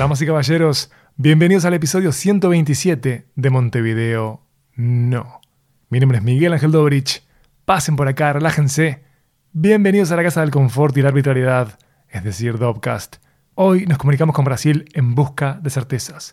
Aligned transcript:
Damas 0.00 0.22
y 0.22 0.26
caballeros, 0.26 0.90
bienvenidos 1.16 1.66
al 1.66 1.74
episodio 1.74 2.12
127 2.12 3.26
de 3.34 3.50
Montevideo 3.50 4.40
No. 4.74 5.42
Mi 5.90 6.00
nombre 6.00 6.16
es 6.16 6.24
Miguel 6.24 6.54
Ángel 6.54 6.72
Dobrich. 6.72 7.22
Pasen 7.66 7.96
por 7.96 8.08
acá, 8.08 8.32
relájense. 8.32 9.04
Bienvenidos 9.52 10.10
a 10.10 10.16
la 10.16 10.22
casa 10.22 10.40
del 10.40 10.50
confort 10.50 10.96
y 10.96 11.02
la 11.02 11.08
arbitrariedad, 11.08 11.78
es 12.08 12.24
decir, 12.24 12.56
Dobcast. 12.56 13.16
Hoy 13.54 13.84
nos 13.84 13.98
comunicamos 13.98 14.34
con 14.34 14.46
Brasil 14.46 14.86
en 14.94 15.14
busca 15.14 15.60
de 15.62 15.68
certezas. 15.68 16.32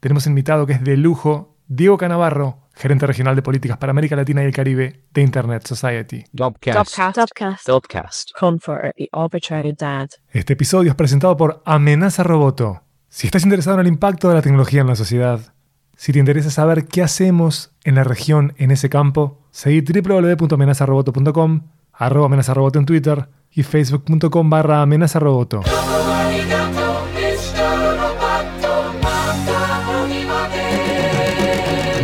Tenemos 0.00 0.26
invitado 0.26 0.66
que 0.66 0.72
es 0.72 0.82
de 0.82 0.96
lujo, 0.96 1.54
Diego 1.68 1.98
Canavarro, 1.98 2.66
gerente 2.74 3.06
regional 3.06 3.36
de 3.36 3.42
políticas 3.42 3.78
para 3.78 3.92
América 3.92 4.16
Latina 4.16 4.42
y 4.42 4.46
el 4.46 4.52
Caribe 4.52 5.04
de 5.14 5.22
Internet 5.22 5.64
Society. 5.64 6.24
Dobcast. 6.32 6.98
Dobcast. 6.98 7.68
Dobcast. 7.68 8.30
Comfort 8.36 8.94
y 8.96 9.08
arbitrariedad. 9.12 10.08
Este 10.28 10.54
episodio 10.54 10.90
es 10.90 10.96
presentado 10.96 11.36
por 11.36 11.62
Amenaza 11.64 12.24
Roboto. 12.24 12.82
Si 13.08 13.26
estás 13.26 13.44
interesado 13.44 13.76
en 13.76 13.86
el 13.86 13.92
impacto 13.92 14.28
de 14.28 14.34
la 14.34 14.42
tecnología 14.42 14.80
en 14.80 14.88
la 14.88 14.96
sociedad, 14.96 15.54
si 15.96 16.12
te 16.12 16.18
interesa 16.18 16.50
saber 16.50 16.86
qué 16.86 17.02
hacemos 17.02 17.72
en 17.84 17.94
la 17.94 18.04
región 18.04 18.52
en 18.58 18.70
ese 18.70 18.90
campo, 18.90 19.40
seguí 19.50 19.80
www.amenazaroboto.com, 19.80 21.62
arroba 21.92 22.26
amenazaroboto 22.26 22.78
en 22.78 22.84
Twitter 22.86 23.28
y 23.50 23.62
facebook.com 23.62 24.50
barra 24.50 24.82
amenazaroboto. 24.82 25.62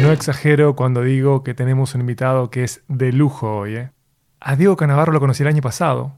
No 0.00 0.10
exagero 0.10 0.74
cuando 0.74 1.02
digo 1.02 1.42
que 1.44 1.54
tenemos 1.54 1.94
un 1.94 2.00
invitado 2.00 2.50
que 2.50 2.64
es 2.64 2.82
de 2.88 3.12
lujo 3.12 3.58
hoy. 3.58 3.76
¿eh? 3.76 3.90
A 4.40 4.56
Diego 4.56 4.76
Canavarro 4.76 5.12
lo 5.12 5.20
conocí 5.20 5.42
el 5.42 5.48
año 5.48 5.62
pasado, 5.62 6.14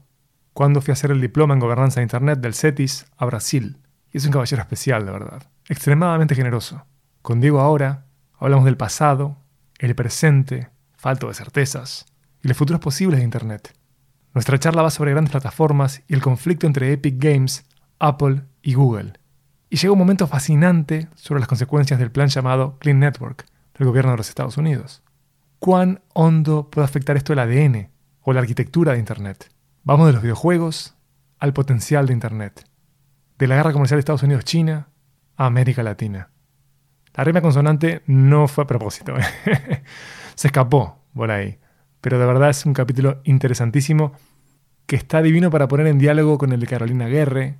cuando 0.53 0.81
fui 0.81 0.91
a 0.91 0.93
hacer 0.93 1.11
el 1.11 1.21
diploma 1.21 1.53
en 1.53 1.59
gobernanza 1.59 1.99
de 1.99 2.03
Internet 2.03 2.39
del 2.39 2.53
CETIS 2.53 3.07
a 3.17 3.25
Brasil. 3.25 3.77
Y 4.15 4.17
es 4.17 4.25
un 4.25 4.31
caballero 4.31 4.61
especial, 4.61 5.05
de 5.05 5.11
verdad. 5.11 5.43
Extremadamente 5.67 6.35
generoso. 6.35 6.85
Con 7.21 7.41
Diego 7.41 7.59
ahora 7.59 8.05
hablamos 8.39 8.63
del 8.63 8.77
pasado, 8.77 9.35
el 9.77 9.93
presente, 9.93 10.69
falto 10.93 11.27
de 11.27 11.33
certezas 11.33 12.05
y 12.41 12.47
los 12.47 12.55
futuros 12.55 12.79
posibles 12.79 13.19
de 13.19 13.25
Internet. 13.25 13.77
Nuestra 14.33 14.57
charla 14.57 14.83
va 14.83 14.89
sobre 14.89 15.11
grandes 15.11 15.33
plataformas 15.33 16.01
y 16.07 16.13
el 16.13 16.21
conflicto 16.21 16.65
entre 16.65 16.93
Epic 16.93 17.15
Games, 17.17 17.65
Apple 17.99 18.43
y 18.61 18.75
Google. 18.75 19.19
Y 19.69 19.75
llega 19.75 19.91
un 19.91 19.99
momento 19.99 20.27
fascinante 20.27 21.09
sobre 21.15 21.41
las 21.41 21.49
consecuencias 21.49 21.99
del 21.99 22.09
plan 22.09 22.29
llamado 22.29 22.77
Clean 22.79 22.97
Network 22.97 23.45
del 23.77 23.85
gobierno 23.85 24.11
de 24.11 24.17
los 24.19 24.29
Estados 24.29 24.55
Unidos. 24.55 25.03
¿Cuán 25.59 25.99
hondo 26.13 26.69
puede 26.69 26.85
afectar 26.85 27.17
esto 27.17 27.33
el 27.33 27.39
ADN 27.39 27.89
o 28.21 28.31
la 28.31 28.39
arquitectura 28.39 28.93
de 28.93 28.99
Internet? 28.99 29.51
Vamos 29.83 30.07
de 30.07 30.13
los 30.13 30.21
videojuegos 30.21 30.95
al 31.37 31.51
potencial 31.51 32.07
de 32.07 32.13
Internet. 32.13 32.65
De 33.37 33.47
la 33.47 33.55
guerra 33.55 33.73
comercial 33.73 33.97
de 33.97 33.99
Estados 33.99 34.23
Unidos-China 34.23 34.87
a 35.35 35.45
América 35.45 35.83
Latina. 35.83 36.29
La 37.15 37.23
rima 37.23 37.41
consonante 37.41 38.01
no 38.07 38.47
fue 38.47 38.63
a 38.63 38.67
propósito. 38.67 39.13
Se 40.35 40.47
escapó 40.47 41.03
por 41.13 41.31
ahí. 41.31 41.59
Pero 42.01 42.19
de 42.19 42.25
verdad 42.25 42.49
es 42.49 42.65
un 42.65 42.73
capítulo 42.73 43.21
interesantísimo 43.23 44.13
que 44.85 44.95
está 44.95 45.21
divino 45.21 45.49
para 45.49 45.67
poner 45.67 45.87
en 45.87 45.97
diálogo 45.97 46.37
con 46.37 46.51
el 46.51 46.59
de 46.59 46.67
Carolina 46.67 47.07
Guerre, 47.07 47.57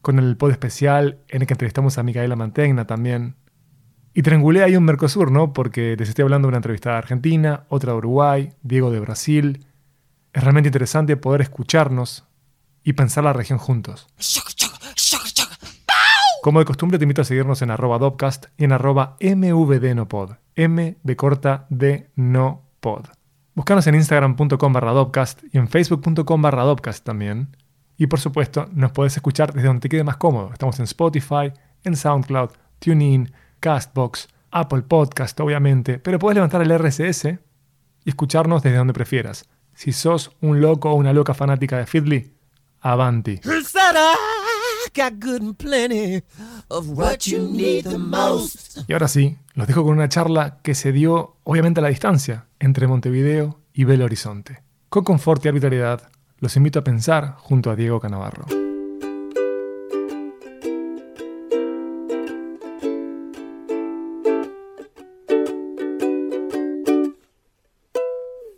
con 0.00 0.18
el 0.18 0.36
pod 0.36 0.52
especial 0.52 1.18
en 1.28 1.42
el 1.42 1.48
que 1.48 1.54
entrevistamos 1.54 1.98
a 1.98 2.02
Micaela 2.02 2.36
Mantegna 2.36 2.86
también. 2.86 3.36
Y 4.14 4.22
triangulé 4.22 4.62
ahí 4.62 4.76
un 4.76 4.84
Mercosur, 4.84 5.30
¿no? 5.30 5.52
Porque 5.52 5.96
les 5.98 6.08
estoy 6.08 6.22
hablando 6.22 6.46
de 6.46 6.50
una 6.50 6.58
entrevista 6.58 6.90
de 6.90 6.96
Argentina, 6.98 7.64
otra 7.68 7.92
de 7.92 7.98
Uruguay, 7.98 8.52
Diego 8.62 8.90
de 8.90 9.00
Brasil. 9.00 9.66
Es 10.32 10.42
realmente 10.42 10.68
interesante 10.68 11.16
poder 11.16 11.40
escucharnos 11.40 12.26
y 12.84 12.92
pensar 12.94 13.24
la 13.24 13.32
región 13.32 13.58
juntos. 13.58 14.08
Como 16.42 16.60
de 16.60 16.64
costumbre, 16.64 16.98
te 16.98 17.04
invito 17.04 17.22
a 17.22 17.24
seguirnos 17.24 17.62
en 17.62 17.70
arroba 17.70 17.98
Dopcast 17.98 18.46
y 18.56 18.64
en 18.64 18.72
arroba 18.72 19.16
mvdnopod. 19.20 20.32
M 20.54 20.96
de 21.02 21.16
corta 21.16 21.66
de 21.68 22.10
no 22.14 22.62
pod. 22.80 23.06
Búscanos 23.54 23.86
en 23.88 23.96
instagram.com 23.96 24.72
barra 24.72 24.92
Dopcast 24.92 25.42
y 25.52 25.58
en 25.58 25.68
facebook.com 25.68 26.40
barra 26.40 26.62
Dopcast 26.62 27.04
también. 27.04 27.56
Y 27.96 28.06
por 28.06 28.20
supuesto, 28.20 28.68
nos 28.72 28.92
podés 28.92 29.16
escuchar 29.16 29.52
desde 29.52 29.66
donde 29.66 29.80
te 29.80 29.88
quede 29.88 30.04
más 30.04 30.16
cómodo. 30.16 30.50
Estamos 30.52 30.78
en 30.78 30.84
Spotify, 30.84 31.52
en 31.82 31.96
SoundCloud, 31.96 32.50
TuneIn, 32.78 33.32
Castbox, 33.58 34.28
Apple 34.52 34.82
Podcast, 34.82 35.38
obviamente, 35.40 35.98
pero 35.98 36.20
puedes 36.20 36.36
levantar 36.36 36.62
el 36.62 36.78
RSS 36.78 37.24
y 38.04 38.08
escucharnos 38.08 38.62
desde 38.62 38.76
donde 38.76 38.92
prefieras. 38.92 39.48
Si 39.74 39.92
sos 39.92 40.30
un 40.40 40.60
loco 40.60 40.90
o 40.90 40.94
una 40.94 41.12
loca 41.12 41.34
fanática 41.34 41.78
de 41.78 41.86
Feedly, 41.86 42.32
avanti. 42.80 43.40
Y 48.86 48.92
ahora 48.92 49.08
sí, 49.08 49.36
los 49.54 49.66
dejo 49.66 49.84
con 49.84 49.92
una 49.92 50.08
charla 50.08 50.58
que 50.62 50.74
se 50.74 50.92
dio, 50.92 51.36
obviamente, 51.44 51.80
a 51.80 51.82
la 51.82 51.88
distancia 51.88 52.46
entre 52.58 52.86
Montevideo 52.86 53.60
y 53.72 53.84
Belo 53.84 54.04
Horizonte. 54.04 54.62
Con 54.88 55.04
confort 55.04 55.44
y 55.44 55.48
arbitrariedad, 55.48 56.10
los 56.38 56.56
invito 56.56 56.78
a 56.78 56.84
pensar 56.84 57.34
junto 57.38 57.70
a 57.70 57.76
Diego 57.76 58.00
Canavarro. 58.00 58.46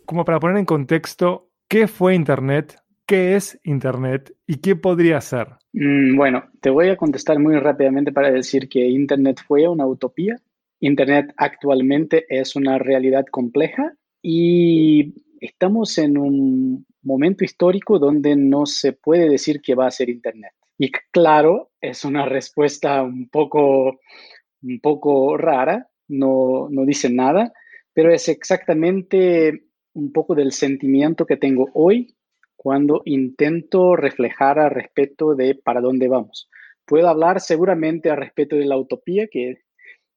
Como 0.06 0.24
para 0.24 0.40
poner 0.40 0.56
en 0.56 0.64
contexto, 0.64 1.50
¿qué 1.68 1.86
fue 1.86 2.14
Internet? 2.16 2.80
¿Qué 3.10 3.34
es 3.34 3.58
Internet? 3.64 4.32
¿Y 4.46 4.58
qué 4.58 4.76
podría 4.76 5.20
ser? 5.20 5.48
Mm, 5.72 6.16
bueno, 6.16 6.44
te 6.60 6.70
voy 6.70 6.90
a 6.90 6.96
contestar 6.96 7.40
muy 7.40 7.56
rápidamente 7.56 8.12
para 8.12 8.30
decir 8.30 8.68
que 8.68 8.88
Internet 8.88 9.40
fue 9.44 9.66
una 9.66 9.84
utopía. 9.84 10.36
Internet 10.78 11.34
actualmente 11.36 12.24
es 12.28 12.54
una 12.54 12.78
realidad 12.78 13.24
compleja 13.28 13.94
y 14.22 15.12
estamos 15.40 15.98
en 15.98 16.18
un 16.18 16.86
momento 17.02 17.42
histórico 17.42 17.98
donde 17.98 18.36
no 18.36 18.64
se 18.64 18.92
puede 18.92 19.28
decir 19.28 19.60
que 19.60 19.74
va 19.74 19.88
a 19.88 19.90
ser 19.90 20.08
Internet. 20.08 20.52
Y 20.78 20.92
claro, 21.10 21.72
es 21.80 22.04
una 22.04 22.26
respuesta 22.26 23.02
un 23.02 23.28
poco, 23.28 23.98
un 24.62 24.78
poco 24.80 25.36
rara, 25.36 25.88
no, 26.06 26.68
no 26.70 26.84
dice 26.84 27.10
nada, 27.10 27.52
pero 27.92 28.14
es 28.14 28.28
exactamente 28.28 29.64
un 29.94 30.12
poco 30.12 30.36
del 30.36 30.52
sentimiento 30.52 31.26
que 31.26 31.36
tengo 31.36 31.70
hoy 31.74 32.14
cuando 32.62 33.00
intento 33.06 33.96
reflejar 33.96 34.58
al 34.58 34.70
respecto 34.70 35.34
de 35.34 35.54
para 35.54 35.80
dónde 35.80 36.08
vamos. 36.08 36.50
Puedo 36.84 37.08
hablar 37.08 37.40
seguramente 37.40 38.10
al 38.10 38.18
respecto 38.18 38.54
de 38.54 38.66
la 38.66 38.76
utopía 38.76 39.28
que 39.28 39.62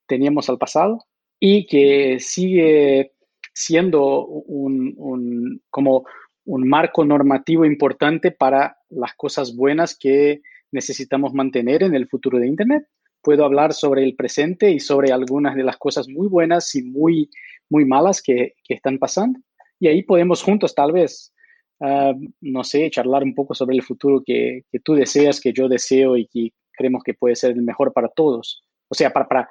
teníamos 0.08 0.50
al 0.50 0.58
pasado 0.58 1.06
y 1.40 1.66
que 1.68 2.18
sigue 2.20 3.14
siendo 3.54 4.26
un, 4.26 5.62
como 5.70 6.04
un 6.44 6.68
marco 6.68 7.06
normativo 7.06 7.64
importante 7.64 8.32
para 8.32 8.76
las 8.90 9.14
cosas 9.14 9.56
buenas 9.56 9.98
que 9.98 10.42
necesitamos 10.70 11.34
mantener 11.34 11.82
en 11.82 11.96
el 11.96 12.10
futuro 12.10 12.40
de 12.40 12.48
Internet. 12.48 12.84
Puedo 13.22 13.46
hablar 13.46 13.72
sobre 13.72 14.04
el 14.04 14.18
presente 14.18 14.70
y 14.70 14.82
sobre 14.82 15.14
algunas 15.14 15.56
de 15.56 15.64
las 15.64 15.78
cosas 15.78 16.10
muy 16.10 16.28
buenas 16.28 16.76
y 16.76 16.84
muy, 16.84 17.30
muy 17.70 17.86
malas 17.86 18.22
que, 18.22 18.56
que 18.66 18.74
están 18.74 19.00
pasando. 19.00 19.40
Y 19.80 19.88
ahí 19.88 20.04
podemos 20.04 20.44
juntos 20.44 20.76
tal 20.76 20.92
vez, 20.92 21.33
ah, 21.82 22.14
no 22.42 22.64
sé, 22.64 22.90
charlar 22.90 23.24
un 23.24 23.36
poco 23.36 23.54
sobre 23.54 23.76
el 23.76 23.84
futuro 23.84 24.24
que, 24.26 24.64
que, 24.72 24.80
tú 24.80 24.94
deseas, 24.94 25.40
que 25.40 25.54
yo 25.54 25.68
deseo 25.68 26.18
y 26.18 26.28
que 26.28 26.50
creemos 26.72 27.04
que 27.04 27.14
puede 27.14 27.36
ser 27.36 27.52
el 27.52 27.62
mejor 27.62 27.94
para 27.94 28.10
todos. 28.10 28.64
O 28.90 28.96
sea, 28.96 29.12
para, 29.12 29.28
para, 29.28 29.50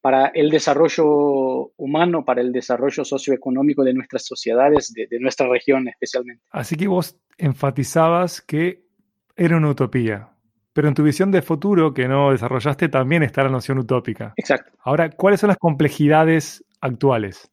para 0.00 0.26
el 0.28 0.50
desarrollo 0.50 1.72
humano, 1.76 2.24
para 2.24 2.40
el 2.40 2.52
desarrollo 2.52 3.04
socioeconómico 3.04 3.84
de 3.84 3.94
nuestras 3.94 4.26
sociedades, 4.26 4.92
de, 4.92 5.06
de, 5.06 5.18
nuestra 5.20 5.48
región 5.48 5.88
especialmente. 5.88 6.42
Así 6.50 6.76
que 6.76 6.88
vos 6.88 7.18
enfatizabas 7.38 8.40
que 8.40 8.84
era 9.36 9.56
una 9.56 9.70
utopía, 9.70 10.28
pero 10.72 10.88
en 10.88 10.94
tu 10.94 11.02
visión 11.02 11.30
de 11.30 11.42
futuro 11.42 11.94
que 11.94 12.08
no 12.08 12.32
desarrollaste 12.32 12.88
también 12.88 13.22
está 13.22 13.44
la 13.44 13.50
noción 13.50 13.78
utópica. 13.78 14.34
Exacto. 14.36 14.72
Ahora, 14.80 15.10
¿cuáles 15.10 15.40
son 15.40 15.48
las 15.48 15.58
complejidades 15.58 16.64
actuales? 16.80 17.50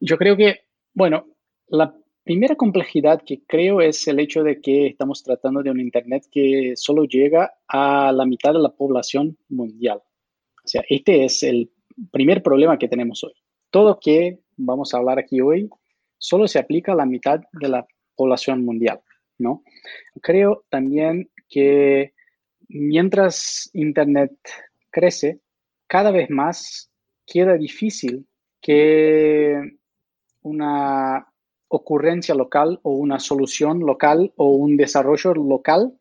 Yo 0.00 0.16
creo 0.16 0.36
que, 0.36 0.60
bueno, 0.94 1.26
la 1.68 1.94
primera 2.24 2.56
complejidad 2.56 3.22
que 3.24 3.42
creo 3.46 3.80
es 3.80 4.06
el 4.08 4.20
hecho 4.20 4.42
de 4.42 4.60
que 4.60 4.86
estamos 4.86 5.22
tratando 5.22 5.62
de 5.62 5.70
un 5.70 5.80
Internet 5.80 6.24
que 6.30 6.74
solo 6.76 7.04
llega 7.04 7.54
a 7.66 8.12
la 8.12 8.26
mitad 8.26 8.52
de 8.52 8.60
la 8.60 8.70
población 8.70 9.38
mundial. 9.48 9.98
O 10.64 10.68
sea, 10.68 10.82
este 10.88 11.24
es 11.24 11.42
el 11.42 11.70
primer 12.10 12.42
problema 12.42 12.78
que 12.78 12.88
tenemos 12.88 13.24
hoy. 13.24 13.32
Todo 13.70 13.98
que 14.00 14.40
vamos 14.56 14.92
a 14.92 14.98
hablar 14.98 15.18
aquí 15.18 15.40
hoy 15.40 15.68
solo 16.18 16.46
se 16.46 16.58
aplica 16.58 16.92
a 16.92 16.96
la 16.96 17.06
mitad 17.06 17.40
de 17.52 17.68
la 17.68 17.86
población 18.14 18.64
mundial, 18.64 19.00
¿no? 19.38 19.62
Creo 20.20 20.64
también 20.68 21.30
que 21.48 22.12
mientras 22.68 23.70
Internet 23.72 24.32
crece, 24.90 25.40
cada 25.86 26.10
vez 26.10 26.30
más 26.30 26.90
queda 27.26 27.54
difícil 27.54 28.26
que 28.60 29.78
una 30.42 31.26
ocurrencia 31.70 32.34
local 32.34 32.80
o 32.82 32.92
una 32.92 33.20
solución 33.20 33.80
local 33.80 34.32
o 34.36 34.50
un 34.50 34.76
desarrollo 34.76 35.34
local 35.34 35.94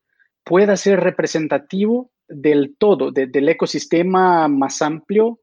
pueda 0.44 0.75
ser 0.75 1.00
representativo 1.00 2.12
del 2.27 2.75
todo, 2.77 3.12
del 3.12 3.50
ecosistema 3.50 4.48
más 4.48 4.81
amplio 4.81 5.39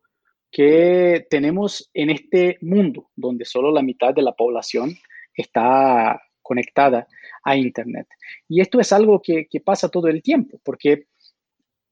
que 0.50 1.26
tenemos 1.30 1.90
en 1.94 2.10
este 2.10 2.58
mundo, 2.60 3.10
donde 3.14 3.44
solo 3.44 3.70
la 3.70 3.82
mitad 3.82 4.12
de 4.14 4.22
la 4.22 4.32
población 4.32 4.96
está 5.34 6.20
conectada 6.42 7.06
a 7.44 7.56
Internet. 7.56 8.08
Y 8.48 8.60
esto 8.60 8.80
es 8.80 8.92
algo 8.92 9.22
que, 9.22 9.46
pasa 9.64 9.88
todo 9.88 10.08
el 10.08 10.22
tiempo, 10.22 10.60
porque 10.64 11.06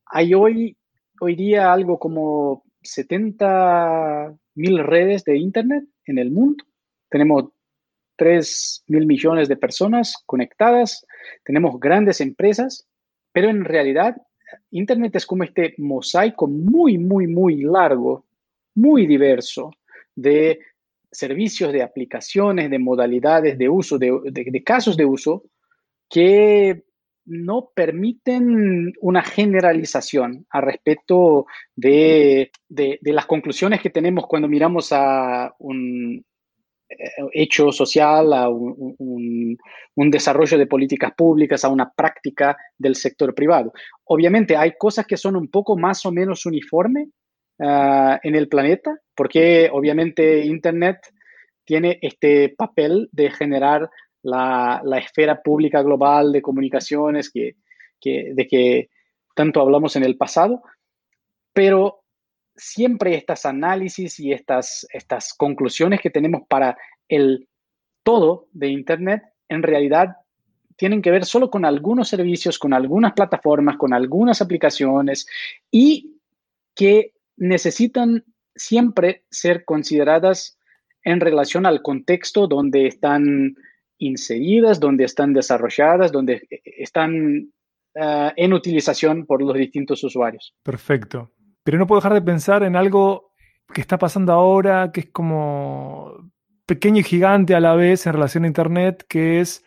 hay 0.07 0.35
hoy, 0.35 0.77
hoy 1.21 1.37
día 1.37 1.73
algo 1.73 1.99
como 1.99 2.65
70 2.83 4.35
mil 4.57 4.79
redes 4.79 5.25
de 5.25 5.37
Internet 5.37 5.85
en 6.07 6.19
el 6.19 6.31
mundo. 6.31 6.65
Tenemos 7.09 7.51
3 8.17 8.85
mil 8.89 9.07
millones 9.07 9.49
de 9.49 9.57
personas 9.57 10.15
conectadas, 10.27 11.07
tenemos 11.45 11.79
grandes 11.81 12.21
empresas, 12.21 12.87
pero 13.33 13.49
en 13.49 13.65
realidad 13.65 14.17
Internet 14.71 15.17
es 15.17 15.27
como 15.27 15.45
este 15.45 15.75
mosaico 15.79 16.47
muy, 16.47 16.99
muy, 16.99 17.27
muy 17.27 17.63
largo, 17.63 18.25
muy 18.75 19.07
diverso 19.07 19.71
de 20.15 20.61
servicios, 21.11 21.73
de 21.73 21.83
aplicaciones, 21.83 22.71
de 22.71 22.79
modalidades 22.79 23.57
de 23.57 23.69
uso, 23.69 23.99
de, 23.99 24.63
casos 24.65 24.97
de 24.97 25.05
uso 25.05 25.45
que 26.09 26.85
no 27.27 27.71
permiten 27.75 28.93
una 29.01 29.23
generalización 29.23 30.47
al 30.51 30.63
respecto 30.63 31.47
de, 31.75 32.51
las 32.69 33.27
conclusiones 33.27 33.81
que 33.81 33.91
tenemos 33.91 34.27
cuando 34.27 34.49
miramos 34.49 34.93
a 34.93 35.55
un 35.59 36.25
hecho 37.33 37.73
social, 37.73 38.33
a 38.33 38.49
un, 38.49 39.57
desarrollo 40.11 40.59
de 40.59 40.67
políticas 40.67 41.13
públicas, 41.17 41.65
a 41.65 41.69
una 41.69 41.91
práctica 41.91 42.57
del 42.79 42.95
sector 42.95 43.35
privado. 43.35 43.73
Obviamente 44.05 44.57
hay 44.57 44.73
cosas 44.79 45.07
que 45.07 45.17
son 45.17 45.37
un 45.37 45.49
poco 45.49 45.77
más 45.77 46.05
o 46.07 46.13
menos 46.13 46.47
uniformes 46.47 47.09
ah, 47.61 48.19
en 48.23 48.35
el 48.35 48.49
planeta, 48.49 48.99
porque 49.15 49.69
obviamente 49.73 50.45
Internet 50.45 50.99
tiene 51.65 51.99
este 52.03 52.51
papel 52.51 53.09
de 53.13 53.31
generar 53.31 53.89
la, 54.23 54.83
esfera 54.99 55.43
pública 55.43 55.83
global 55.83 56.33
de 56.33 56.43
comunicaciones 56.43 57.31
que, 57.31 57.57
de 58.03 58.47
que 58.47 58.89
tanto 59.35 59.61
hablamos 59.61 59.97
en 59.97 60.05
el 60.05 60.17
pasado, 60.17 60.63
pero 61.53 62.04
siempre 62.57 63.17
estas 63.17 63.47
análisis 63.47 64.19
y 64.21 64.33
estas, 64.33 64.87
estas 64.93 65.35
conclusiones 65.35 66.01
que 66.01 66.11
tenemos 66.11 66.43
para 66.49 66.77
el 67.09 67.49
todo 68.03 68.49
de 68.53 68.69
Internet 68.69 69.23
en 69.49 69.63
realidad 69.63 70.17
tienen 70.77 71.03
que 71.03 71.11
ver 71.11 71.25
solo 71.25 71.51
con 71.51 71.65
algunos 71.65 72.09
servicios, 72.09 72.59
con 72.59 72.73
algunas 72.73 73.13
plataformas, 73.13 73.77
con 73.77 73.93
algunas 73.93 74.41
aplicaciones 74.41 75.27
y 75.71 76.19
que 76.75 77.13
necesitan 77.37 78.25
siempre 78.55 79.25
ser 79.31 79.65
consideradas 79.65 80.59
en 81.03 81.21
relación 81.21 81.67
al 81.67 81.83
contexto 81.83 82.47
donde 82.47 82.87
están 82.87 83.55
inseridas, 83.99 84.81
donde 84.81 85.05
están 85.05 85.33
desarrolladas, 85.33 86.11
donde 86.11 86.47
eh, 86.51 86.61
están 86.79 87.53
ah, 87.97 88.33
en 88.37 88.53
utilización 88.53 89.27
por 89.27 89.43
los 89.43 89.57
distintos 89.57 90.03
usuarios. 90.03 90.55
Perfecto. 90.63 91.31
Pero 91.65 91.79
no 91.79 91.87
puedo 91.87 92.01
dejar 92.01 92.15
de 92.15 92.23
pensar 92.23 92.63
en 92.63 92.77
algo 92.77 93.33
que 93.73 93.81
está 93.81 93.99
pasando 93.99 94.33
ahora, 94.33 94.93
que 94.93 95.01
es 95.01 95.11
como 95.11 96.31
pequeño 96.67 97.01
y 97.01 97.05
gigante 97.05 97.55
a 97.55 97.61
la 97.61 97.75
vez 97.75 98.07
en 98.07 98.13
relación 98.13 98.45
a 98.45 98.47
Internet, 98.47 99.05
que 99.09 99.41
es 99.41 99.65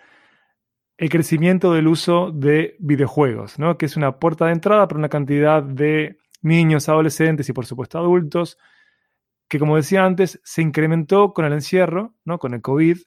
el 0.98 1.10
crecimiento 1.10 1.74
del 1.74 1.88
uso 1.88 2.32
de 2.32 2.76
videojuegos, 2.80 3.60
¿no? 3.60 3.78
que 3.78 3.86
es 3.86 3.98
una 3.98 4.18
puerta 4.20 4.46
de 4.46 4.54
entrada 4.54 4.88
para 4.88 4.98
una 4.98 5.10
cantidad 5.10 5.62
de 5.62 6.18
niños, 6.42 6.90
adolescentes 6.90 7.50
y 7.50 7.54
por 7.54 7.66
supuesto 7.66 8.00
adultos 8.00 8.58
que 9.48 9.60
como 9.60 9.76
decía 9.76 10.04
antes, 10.04 10.40
se 10.44 10.62
incrementó 10.62 11.34
con 11.34 11.46
el 11.46 11.54
encierro, 11.54 12.14
¿no? 12.26 12.38
con 12.38 12.54
el 12.54 12.62
COVID, 12.62 12.98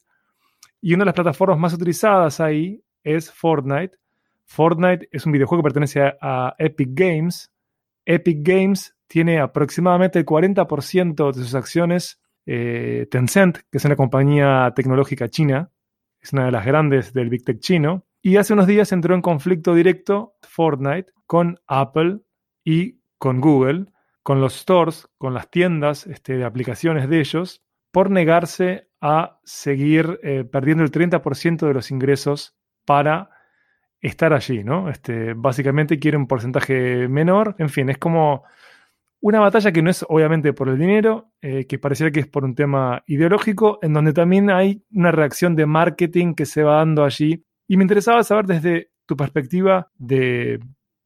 y 0.81 0.95
una 0.95 1.03
de 1.03 1.07
las 1.07 1.15
plataformas 1.15 1.59
más 1.59 1.75
utilizadas 1.75 2.41
ahí 2.41 2.83
es 3.03 3.31
Fortnite. 3.31 3.99
Fortnite 4.47 5.09
es 5.13 5.27
un 5.27 5.33
videojuego 5.33 5.63
que 5.63 5.67
pertenece 5.67 6.01
a, 6.21 6.55
Epic 6.59 6.91
Games. 6.93 7.53
Epic 8.05 8.39
Games 8.43 8.97
tiene 9.07 9.41
aproximadamente 9.41 10.19
el 10.19 10.27
40% 10.27 11.33
de 11.33 11.43
sus 11.43 11.55
acciones 11.55 12.21
eh, 12.47 13.07
Tencent, 13.11 13.59
que 13.71 13.79
es 13.79 13.85
una 13.85 13.97
compañía 13.97 14.73
tecnológica 14.75 15.29
china, 15.29 15.71
es 16.21 16.33
una 16.33 16.47
de 16.47 16.53
las 16.53 16.65
grandes 16.65 17.13
del 17.13 17.29
Big 17.29 17.45
Tech 17.45 17.59
chino, 17.61 18.07
y 18.23 18.37
hace 18.37 18.53
unos 18.53 18.67
días 18.67 18.93
entró 18.93 19.15
en 19.15 19.23
conflicto 19.23 19.75
directo 19.75 20.35
Fortnite 20.43 21.13
con 21.27 21.59
Apple 21.67 22.21
y 22.65 23.01
con 23.19 23.41
Google 23.41 23.87
con 24.23 24.41
los 24.41 24.55
stores, 24.55 25.09
con 25.19 25.35
las 25.35 25.51
tiendas 25.51 26.07
este, 26.07 26.37
de 26.37 26.45
aplicaciones 26.45 27.09
de 27.09 27.21
ellos, 27.21 27.63
por 27.91 28.11
negarse 28.11 28.89
a 29.01 29.41
seguir 29.45 30.21
eh, 30.23 30.45
perdiendo 30.45 30.85
el 30.85 30.91
30% 30.91 31.67
de 31.67 31.75
los 31.75 31.91
ingresos 31.91 32.57
para 32.85 33.31
estar 34.01 34.33
allí, 34.33 34.65
¿no? 34.65 34.89
Este, 34.89 35.35
básicamente 35.35 35.99
quiere 35.99 36.17
un 36.17 36.27
porcentaje 36.27 37.09
menor, 37.09 37.55
en 37.59 37.69
fin, 37.69 37.91
es 37.91 37.99
como 37.99 38.45
una 39.21 39.41
batalla 39.41 39.73
que 39.73 39.83
no 39.83 39.91
es 39.91 40.05
obviamente 40.09 40.53
por 40.53 40.69
el 40.69 40.79
dinero, 40.79 41.33
eh, 41.43 41.67
que 41.67 41.79
pareciera 41.79 42.11
que 42.11 42.21
es 42.21 42.27
por 42.27 42.45
un 42.45 42.55
tema 42.55 43.03
ideológico, 43.07 43.79
en 43.83 43.93
donde 43.93 44.13
también 44.13 44.51
hay 44.51 44.83
una 44.93 45.13
reacción 45.13 45.55
de 45.57 45.67
marketing 45.67 46.35
que 46.35 46.47
se 46.47 46.63
va 46.63 46.77
dando 46.77 47.05
allí. 47.05 47.45
Y 47.69 47.77
me 47.77 47.85
interesaba 47.85 48.23
saber 48.25 48.47
desde 48.47 48.91
tu 49.05 49.17
perspectiva 49.17 49.91
de 49.99 50.61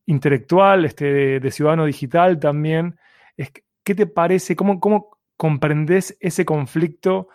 intelectual, 0.07 0.85
este, 0.85 1.41
de 1.41 1.51
ciudadano 1.51 1.87
digital 1.87 2.39
también, 2.39 2.97
¿Qué 3.85 3.95
te 3.95 4.07
parece? 4.07 4.57
¿Cómo, 4.57 4.81
cómo 4.81 5.19
comprendes 5.37 6.17
ese 6.21 6.47
conflicto 6.47 7.29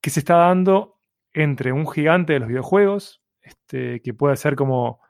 que 0.00 0.08
se 0.08 0.20
está 0.20 0.36
dando 0.36 0.98
entre 1.34 1.72
un 1.72 1.86
gigante 1.86 2.32
de 2.32 2.38
los 2.38 2.48
videojuegos, 2.48 3.22
este, 3.46 4.00
que 4.02 4.12
puede 4.12 4.36
ser 4.36 4.56
como 4.56 5.00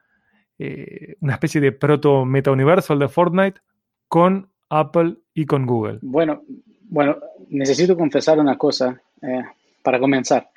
eh, 0.59 1.17
una 1.21 1.33
especie 1.33 1.61
de 1.61 1.73
proto-meta-universal 1.73 2.99
de 2.99 3.09
Fortnite, 3.09 3.61
con 4.09 4.49
Apple 4.69 5.17
y 5.35 5.47
con 5.47 5.67
Google? 5.67 5.99
Bueno, 6.03 6.43
bueno 6.83 7.17
necesito 7.49 7.97
confesar 7.97 8.39
una 8.39 8.57
cosa 8.59 9.01
eh, 9.23 9.43
para 9.83 9.99
comenzar. 9.99 10.51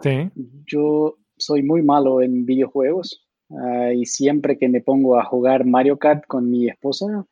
Sí. 0.00 0.30
Yo 0.66 1.16
soy 1.36 1.62
muy 1.62 1.82
malo 1.82 2.20
en 2.22 2.46
videojuegos 2.46 3.26
ah, 3.50 3.92
y 3.92 4.06
siempre 4.06 4.58
que 4.58 4.68
me 4.68 4.80
pongo 4.80 5.18
a 5.18 5.24
jugar 5.24 5.64
Mario 5.64 5.98
Kart 5.98 6.26
con 6.26 6.50
mi 6.50 6.68
esposa, 6.68 7.26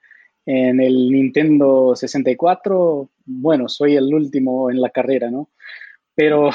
en 0.44 0.80
el 0.80 1.10
Nintendo 1.10 1.94
64, 1.94 3.08
bueno, 3.26 3.68
soy 3.68 3.94
el 3.94 4.12
último 4.12 4.70
en 4.70 4.80
la 4.80 4.90
carrera, 4.90 5.30
¿no? 5.30 5.50
Pero 6.14 6.50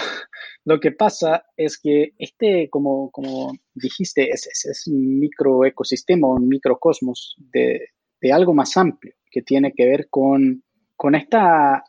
lo 0.67 0.81
que 0.81 0.91
pasa 0.91 1.45
es 1.55 1.77
que 1.77 2.11
este, 2.17 2.69
como, 2.69 3.09
como 3.11 3.53
dijiste, 3.73 4.29
es, 4.29 4.49
es, 4.65 4.85
un 4.87 5.17
microecosistema, 5.17 6.27
un 6.27 6.49
microcosmos 6.49 7.37
de, 7.37 7.91
de, 8.19 8.33
algo 8.33 8.53
más 8.53 8.75
amplio 8.75 9.13
que 9.31 9.43
tiene 9.43 9.71
que 9.71 9.85
ver 9.85 10.09
con, 10.09 10.61
con, 10.97 11.15
esta, 11.15 11.85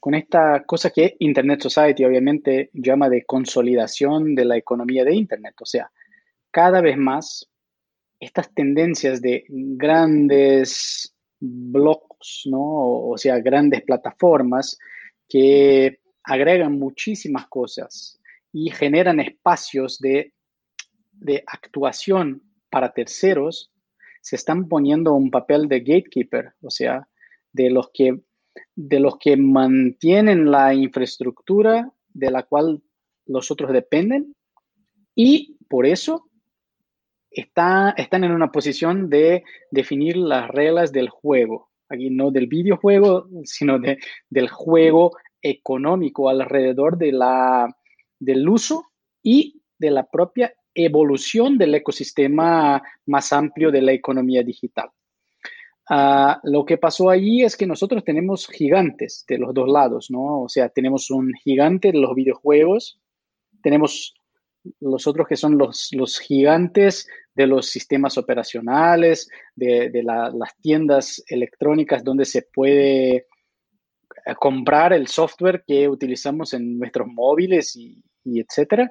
con 0.00 0.14
esta 0.14 0.64
cosa 0.64 0.88
que 0.88 1.16
Internet 1.18 1.60
Society 1.60 2.02
obviamente 2.06 2.70
llama 2.72 3.10
de 3.10 3.26
consolidación 3.26 4.34
de 4.34 4.46
la 4.46 4.56
economía 4.56 5.04
de 5.04 5.14
Internet. 5.14 5.56
O 5.60 5.66
sea, 5.66 5.92
cada 6.50 6.80
vez 6.80 6.96
más 6.96 7.46
estas 8.18 8.54
tendencias 8.54 9.20
de 9.20 9.44
grandes 9.50 11.14
blogs, 11.38 12.44
¿no? 12.46 13.10
O 13.10 13.18
sea, 13.18 13.38
grandes 13.40 13.82
plataformas 13.82 14.78
que 15.28 15.98
agregan 16.24 16.78
muchísimas 16.78 17.46
cosas 17.48 18.20
y 18.52 18.70
generan 18.70 19.20
espacios 19.20 19.98
de, 19.98 20.32
actuación 21.46 22.42
para 22.68 22.92
terceros, 22.92 23.70
se 24.20 24.36
están 24.36 24.68
poniendo 24.68 25.14
un 25.14 25.30
papel 25.30 25.68
de 25.68 25.80
gatekeeper, 25.80 26.52
o 26.62 26.70
sea, 26.70 27.08
de 27.52 27.70
los 27.70 27.90
que, 27.92 28.20
de 28.74 29.00
los 29.00 29.18
que 29.18 29.36
mantienen 29.36 30.50
la 30.50 30.74
infraestructura 30.74 31.90
de 32.12 32.30
la 32.30 32.42
cual 32.42 32.82
los 33.26 33.50
otros 33.50 33.72
dependen 33.72 34.34
y 35.14 35.56
por 35.68 35.86
eso 35.86 36.28
están 37.30 38.24
en 38.24 38.32
una 38.32 38.52
posición 38.52 39.08
de 39.08 39.44
definir 39.70 40.16
las 40.16 40.48
reglas 40.48 40.92
del 40.92 41.08
juego. 41.08 41.70
Aquí 41.88 42.10
no 42.10 42.30
del 42.30 42.46
videojuego, 42.46 43.28
sino 43.44 43.78
de, 43.78 43.98
del 44.28 44.48
juego 44.48 45.12
económico 45.42 46.28
alrededor 46.28 46.96
de 46.96 47.12
la, 47.12 47.76
del 48.18 48.48
uso 48.48 48.84
y 49.22 49.60
de 49.78 49.90
la 49.90 50.04
propia 50.04 50.54
evolución 50.74 51.58
del 51.58 51.74
ecosistema 51.74 52.82
más 53.06 53.32
amplio 53.32 53.70
de 53.70 53.82
la 53.82 53.92
economía 53.92 54.42
digital. 54.42 54.88
Ah, 55.90 56.40
lo 56.44 56.64
que 56.64 56.78
pasó 56.78 57.10
allí 57.10 57.42
es 57.42 57.56
que 57.56 57.66
nosotros 57.66 58.04
tenemos 58.04 58.46
gigantes 58.46 59.24
de 59.28 59.38
los 59.38 59.52
dos 59.52 59.68
lados, 59.68 60.10
¿no? 60.10 60.42
O 60.42 60.48
sea, 60.48 60.68
tenemos 60.68 61.10
un 61.10 61.32
gigante 61.34 61.92
de 61.92 61.98
los 61.98 62.14
videojuegos, 62.14 63.00
tenemos 63.62 64.14
los 64.80 65.06
otros 65.06 65.26
que 65.26 65.36
son 65.36 65.58
los, 65.58 65.88
los 65.92 66.18
gigantes 66.20 67.08
de 67.34 67.46
los 67.46 67.66
sistemas 67.66 68.16
operacionales, 68.18 69.28
de, 69.56 69.90
las 70.02 70.56
tiendas 70.60 71.22
electrónicas 71.26 72.04
donde 72.04 72.24
se 72.24 72.42
puede 72.42 73.26
eh, 74.26 74.34
comprar 74.34 74.92
el 74.92 75.08
software 75.08 75.64
que 75.66 75.88
utilizamos 75.88 76.52
en 76.54 76.78
nuestros 76.78 77.08
móviles 77.08 77.76
y, 77.76 78.02
y 78.24 78.40
etcétera. 78.40 78.90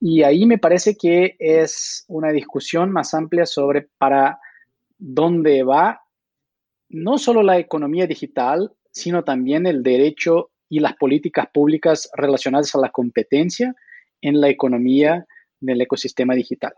Y 0.00 0.22
ahí 0.22 0.46
me 0.46 0.58
parece 0.58 0.96
que 0.96 1.36
es 1.38 2.04
una 2.08 2.30
discusión 2.30 2.90
más 2.90 3.14
amplia 3.14 3.46
sobre 3.46 3.88
para 3.98 4.38
dónde 4.98 5.62
va 5.62 6.00
no 6.88 7.18
solo 7.18 7.42
la 7.42 7.58
economía 7.58 8.06
digital, 8.06 8.72
sino 8.90 9.24
también 9.24 9.66
el 9.66 9.82
derecho 9.82 10.50
y 10.68 10.80
las 10.80 10.96
políticas 10.96 11.46
públicas 11.52 12.10
relacionadas 12.14 12.74
a 12.74 12.80
la 12.80 12.90
competencia 12.90 13.74
en 14.20 14.40
la 14.40 14.48
economía 14.48 15.26
del 15.60 15.80
ecosistema 15.80 16.34
digital. 16.34 16.72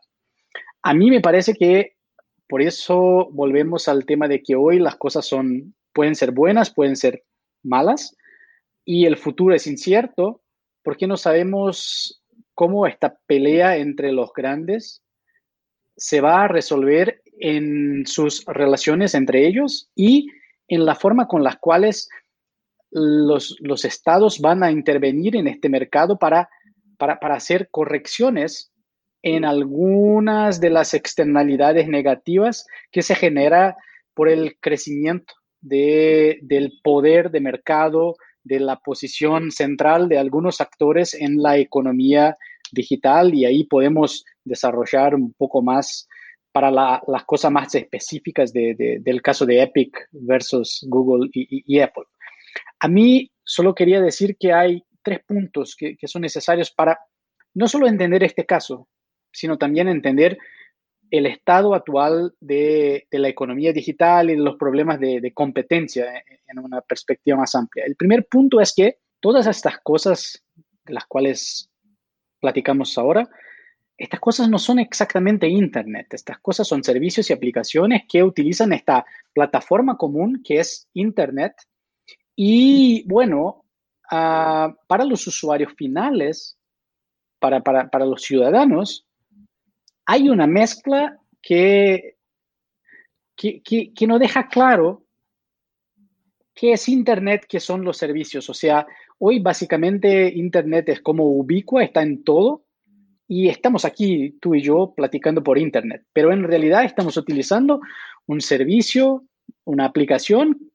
A 0.82 0.94
mí 0.94 1.10
me 1.10 1.20
parece 1.20 1.54
que 1.54 1.96
por 2.48 2.62
eso 2.62 3.28
volvemos 3.30 3.88
al 3.88 4.06
tema 4.06 4.28
de 4.28 4.42
que 4.42 4.56
hoy 4.56 4.78
las 4.78 4.96
cosas 4.96 5.26
son, 5.26 5.74
pueden 5.92 6.14
ser 6.14 6.32
buenas, 6.32 6.72
pueden 6.72 6.96
ser 6.96 7.24
malas, 7.62 8.16
y 8.84 9.06
el 9.06 9.16
futuro 9.16 9.54
es 9.54 9.66
incierto. 9.66 10.42
Porque 10.82 11.06
no 11.06 11.16
sabemos 11.16 12.22
cómo 12.54 12.86
esta 12.86 13.18
pelea 13.26 13.76
entre 13.76 14.10
los 14.10 14.32
grandes 14.32 15.02
se 15.96 16.20
va 16.20 16.44
a 16.44 16.48
resolver 16.48 17.22
en 17.38 18.06
sus 18.06 18.44
relaciones 18.46 19.14
entre 19.14 19.46
ellos 19.46 19.90
y 19.94 20.28
en 20.66 20.86
la 20.86 20.94
forma 20.94 21.26
con 21.26 21.44
las 21.44 21.56
cuales 21.58 22.08
los, 22.90 23.56
los 23.60 23.84
estados 23.84 24.40
van 24.40 24.62
a 24.62 24.70
intervenir 24.70 25.36
en 25.36 25.46
este 25.46 25.68
mercado 25.68 26.18
para, 26.18 26.48
para, 26.96 27.20
para 27.20 27.34
hacer 27.34 27.68
correcciones 27.70 28.72
en 29.22 29.44
algunas 29.44 30.60
de 30.60 30.70
las 30.70 30.94
externalidades 30.94 31.88
negativas 31.88 32.66
que 32.90 33.02
se 33.02 33.14
genera 33.14 33.76
por 34.14 34.28
el 34.28 34.56
crecimiento 34.58 35.34
de, 35.60 36.38
del 36.42 36.78
poder 36.82 37.30
de 37.30 37.40
mercado, 37.40 38.16
de 38.42 38.60
la 38.60 38.76
posición 38.76 39.50
central 39.50 40.08
de 40.08 40.18
algunos 40.18 40.60
actores 40.60 41.14
en 41.14 41.42
la 41.42 41.58
economía 41.58 42.36
digital 42.72 43.34
y 43.34 43.44
ahí 43.44 43.64
podemos 43.64 44.24
desarrollar 44.44 45.14
un 45.14 45.32
poco 45.34 45.62
más 45.62 46.08
para 46.52 46.70
las 46.70 47.24
cosas 47.24 47.52
más 47.52 47.74
específicas 47.74 48.52
del 48.52 49.22
caso 49.22 49.46
de 49.46 49.62
Epic 49.62 50.08
versus 50.10 50.84
Google 50.88 51.28
y, 51.32 51.78
Apple. 51.78 52.04
A 52.80 52.88
mí 52.88 53.30
solo 53.44 53.74
quería 53.74 54.00
decir 54.00 54.36
que 54.36 54.52
hay 54.52 54.82
tres 55.02 55.20
puntos 55.24 55.76
que, 55.76 55.96
son 56.06 56.22
necesarios 56.22 56.70
para 56.70 56.98
no 57.54 57.68
solo 57.68 57.86
entender 57.86 58.24
este 58.24 58.44
caso, 58.44 58.88
sino 59.32 59.56
también 59.56 59.88
entender 59.88 60.38
el 61.10 61.26
estado 61.26 61.74
actual 61.74 62.34
de, 62.40 63.06
la 63.10 63.28
economía 63.28 63.72
digital 63.72 64.30
y 64.30 64.36
los 64.36 64.56
problemas 64.56 65.00
de, 65.00 65.20
de, 65.20 65.32
competencia 65.32 66.22
en 66.46 66.58
una 66.58 66.80
perspectiva 66.80 67.38
más 67.38 67.54
amplia. 67.54 67.84
El 67.86 67.96
primer 67.96 68.26
punto 68.26 68.60
es 68.60 68.74
que 68.74 68.98
todas 69.20 69.46
estas 69.46 69.78
cosas 69.80 70.42
de 70.84 70.94
las 70.94 71.06
cuales 71.06 71.70
platicamos 72.40 72.96
ahora 72.98 73.28
estas 73.98 74.20
cosas 74.20 74.48
no 74.48 74.60
son 74.60 74.78
exactamente 74.78 75.48
Internet, 75.48 76.06
estas 76.14 76.38
cosas 76.38 76.68
son 76.68 76.84
servicios 76.84 77.28
y 77.28 77.32
aplicaciones 77.32 78.02
que 78.08 78.22
utilizan 78.22 78.72
esta 78.72 79.04
plataforma 79.34 79.96
común 79.96 80.40
que 80.44 80.60
es 80.60 80.88
Internet. 80.94 81.54
Y 82.36 83.02
bueno, 83.08 83.64
ah, 84.08 84.72
para 84.86 85.04
los 85.04 85.26
usuarios 85.26 85.72
finales, 85.76 86.56
para, 87.40 87.60
para, 87.60 88.04
los 88.06 88.22
ciudadanos, 88.22 89.07
hay 90.10 90.30
una 90.30 90.46
mezcla 90.46 91.20
que, 91.42 92.16
que, 93.36 94.06
no 94.06 94.18
deja 94.18 94.48
claro 94.48 95.04
qué 96.54 96.72
es 96.72 96.88
Internet, 96.88 97.44
qué 97.46 97.60
son 97.60 97.84
los 97.84 97.98
servicios. 97.98 98.48
O 98.48 98.54
sea, 98.54 98.86
hoy 99.18 99.38
básicamente 99.38 100.32
Internet 100.34 100.88
es 100.88 101.02
como 101.02 101.24
ubicua, 101.24 101.84
está 101.84 102.02
en 102.02 102.24
todo 102.24 102.64
y 103.26 103.48
estamos 103.48 103.84
aquí, 103.84 104.34
tú 104.40 104.54
y 104.54 104.62
yo, 104.62 104.94
platicando 104.96 105.42
por 105.42 105.58
Internet, 105.58 106.06
pero 106.14 106.32
en 106.32 106.42
realidad 106.42 106.84
estamos 106.86 107.18
utilizando 107.18 107.78
un 108.24 108.40
servicio, 108.40 109.26
una 109.64 109.84
aplicación, 109.84 110.70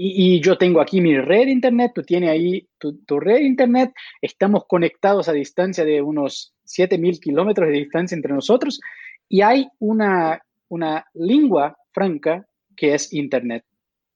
y, 0.00 0.40
yo 0.40 0.56
tengo 0.56 0.80
aquí 0.80 1.00
mi 1.00 1.18
red 1.18 1.48
Internet, 1.48 1.90
tú 1.92 2.02
tienes 2.02 2.30
ahí 2.30 2.68
tu, 2.78 3.18
red 3.18 3.40
Internet, 3.40 3.92
estamos 4.22 4.64
conectados 4.68 5.28
a 5.28 5.32
distancia 5.32 5.84
de 5.84 6.00
unos 6.00 6.54
7.000 6.66 7.18
kilómetros 7.18 7.68
de 7.68 7.74
distancia 7.74 8.14
entre 8.14 8.32
nosotros, 8.32 8.80
y 9.28 9.42
hay 9.42 9.66
una, 9.80 10.40
una 10.68 11.04
lengua 11.14 11.76
franca 11.90 12.46
que 12.76 12.94
es 12.94 13.12
Internet. 13.12 13.64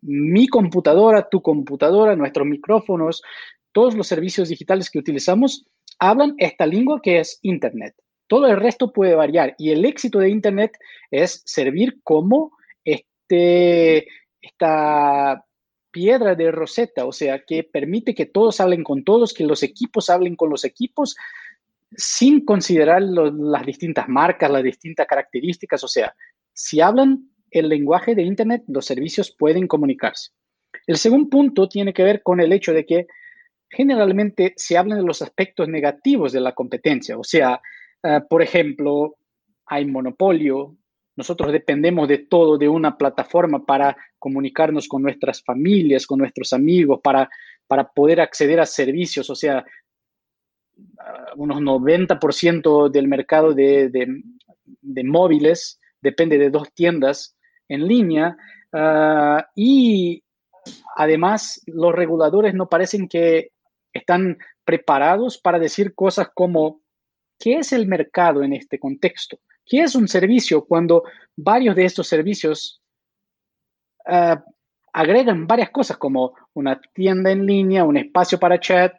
Mi 0.03 0.47
computadora, 0.47 1.29
tu 1.29 1.43
computadora, 1.43 2.15
nuestros 2.15 2.47
micrófonos, 2.47 3.21
todos 3.73 3.97
los 3.97 4.07
servicios 4.07 4.49
digitales 4.49 4.89
que 4.89 5.01
utilizamos 5.01 5.67
hablan 5.99 6.35
esta 6.39 6.65
lengua 6.65 7.01
que 7.03 7.19
es 7.19 7.41
Internet. 7.43 7.95
Todo 8.29 8.47
el 8.47 8.57
resto 8.57 8.93
puede 8.93 9.17
variar 9.17 9.57
y 9.59 9.71
el 9.71 9.85
éxito 9.85 10.21
de 10.21 10.31
Internet 10.31 10.79
es 11.11 11.43
servir 11.45 12.01
como 12.05 12.53
este, 12.85 14.07
esta 14.41 15.45
piedra 15.93 16.35
de 16.35 16.51
roseta, 16.51 17.05
o 17.05 17.13
sea, 17.13 17.45
que 17.45 17.63
permite 17.63 18.15
que 18.15 18.27
todos 18.27 18.61
hablen 18.61 18.83
con 18.83 19.05
todos, 19.05 19.33
que 19.33 19.45
los 19.45 19.63
equipos 19.63 20.11
hablen 20.11 20.35
con 20.35 20.51
los 20.51 20.65
equipos, 20.65 21.17
sin 21.95 22.45
considerar 22.45 23.03
las 23.03 23.67
distintas 23.67 24.09
marcas, 24.09 24.51
las 24.51 24.63
distintas 24.63 25.07
características, 25.07 25.85
o 25.85 25.89
sea, 25.89 26.15
si 26.55 26.81
hablan 26.81 27.29
el 27.51 27.69
lenguaje 27.69 28.15
de 28.15 28.23
Internet, 28.23 28.65
los 28.67 28.87
servicios 28.87 29.35
pueden 29.39 29.67
comunicarse. 29.67 30.31
El 30.87 30.97
segundo 30.97 31.29
punto 31.29 31.69
tiene 31.69 31.93
que 31.93 32.03
ver 32.03 32.23
con 32.23 32.41
el 32.41 32.53
hecho 32.53 32.73
de 32.73 32.87
que 32.87 33.07
generalmente 33.69 34.55
se 34.57 34.77
habla 34.77 34.97
de 34.97 35.03
los 35.03 35.23
aspectos 35.23 35.69
negativos 35.69 36.33
de 36.33 36.41
la 36.41 36.53
competencia. 36.53 37.19
O 37.19 37.25
sea, 37.25 37.61
eh, 38.03 38.21
por 38.29 38.43
ejemplo, 38.43 39.17
hay 39.67 39.85
monopolio, 39.87 40.77
nosotros 41.17 41.53
dependemos 41.53 42.09
de 42.09 42.19
todo, 42.19 42.57
de 42.57 42.69
una 42.69 42.97
plataforma 42.97 43.65
para 43.65 43.97
comunicarnos 44.19 44.89
con 44.89 45.03
nuestras 45.03 45.43
familias, 45.43 46.07
con 46.07 46.19
nuestros 46.19 46.53
amigos, 46.53 47.01
para, 47.03 47.29
para 47.67 47.89
poder 47.89 48.21
acceder 48.21 48.61
a 48.61 48.67
servicios. 48.67 49.29
O 49.29 49.35
sea, 49.35 49.65
unos 51.37 51.61
90% 51.61 52.91
del 52.91 53.09
mercado 53.09 53.53
de, 53.53 53.89
de, 53.91 55.05
móviles 55.05 55.81
depende 56.01 56.39
de 56.39 56.51
dos 56.51 56.73
tiendas 56.73 57.37
en 57.69 57.87
línea. 57.87 58.37
Ah, 58.73 59.47
y 59.55 60.23
además, 60.97 61.61
los 61.67 61.95
reguladores 61.95 62.55
no 62.55 62.69
parecen 62.69 63.09
que 63.09 63.51
están 63.93 64.39
preparados 64.65 65.39
para 65.39 65.59
decir 65.59 65.95
cosas 65.95 66.29
como, 66.35 66.81
¿qué 67.39 67.59
es 67.59 67.73
el 67.73 67.87
mercado 67.87 68.43
en 68.43 68.55
este 68.55 68.79
contexto? 68.79 69.39
¿Qué 69.65 69.81
es 69.83 69.95
un 69.95 70.09
servicio 70.09 70.65
cuando 70.65 71.05
varios 71.37 71.77
de 71.77 71.85
estos 71.85 72.09
servicios 72.09 72.83
ah, 74.07 74.45
agregan 74.93 75.47
varias 75.47 75.71
cosas 75.71 75.97
como 75.97 76.35
una 76.55 76.81
tienda 76.95 77.31
en 77.31 77.47
línea, 77.47 77.85
un 77.85 77.97
espacio 77.97 78.39
para 78.39 78.61
chat, 78.61 78.95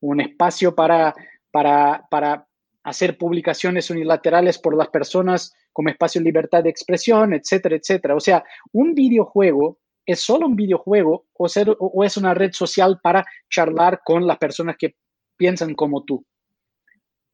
un 0.00 0.20
espacio 0.20 0.74
para, 0.74 1.14
para, 1.50 2.06
para 2.10 2.46
hacer 2.84 3.16
publicaciones 3.16 3.90
unilaterales 3.90 4.58
por 4.58 4.76
las 4.76 4.88
personas 4.88 5.54
como 5.72 5.88
espacio 5.88 6.20
de 6.20 6.26
libertad 6.26 6.62
de 6.62 6.70
expresión, 6.70 7.32
etcétera, 7.32 7.76
etcétera. 7.76 8.14
O 8.14 8.20
sea, 8.20 8.44
un 8.72 8.94
videojuego 8.94 9.78
¿Es 10.08 10.20
solo 10.20 10.46
un 10.46 10.56
videojuego 10.56 11.26
o, 11.34 12.02
es 12.02 12.16
una 12.16 12.32
red 12.32 12.52
social 12.52 12.98
para 13.02 13.26
charlar 13.50 14.00
con 14.02 14.26
las 14.26 14.38
personas 14.38 14.76
que 14.78 14.96
piensan 15.36 15.74
como 15.74 16.02
tú? 16.02 16.24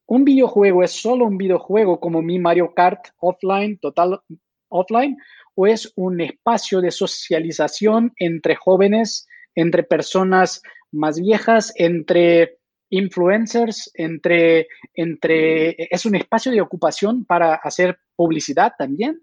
¿Un 0.06 0.24
videojuego 0.24 0.82
es 0.82 0.92
solo 0.92 1.26
un 1.26 1.38
videojuego 1.38 1.98
como 1.98 2.22
mi 2.22 2.38
Mario 2.38 2.74
Kart 2.74 3.08
offline, 3.18 3.78
total 3.78 4.20
offline? 4.68 5.16
¿O 5.54 5.66
es 5.66 5.92
un 5.96 6.20
espacio 6.20 6.80
de 6.80 6.90
socialización 6.90 8.12
entre 8.16 8.56
jóvenes, 8.56 9.26
entre 9.54 9.82
personas 9.82 10.62
más 10.92 11.20
viejas, 11.20 11.72
entre 11.76 12.58
influencers, 12.90 13.90
entre, 13.94 14.68
entre, 14.94 15.76
es 15.90 16.04
un 16.06 16.16
espacio 16.16 16.52
de 16.52 16.60
ocupación 16.60 17.24
para 17.24 17.54
hacer 17.54 17.98
publicidad 18.16 18.72
también? 18.78 19.20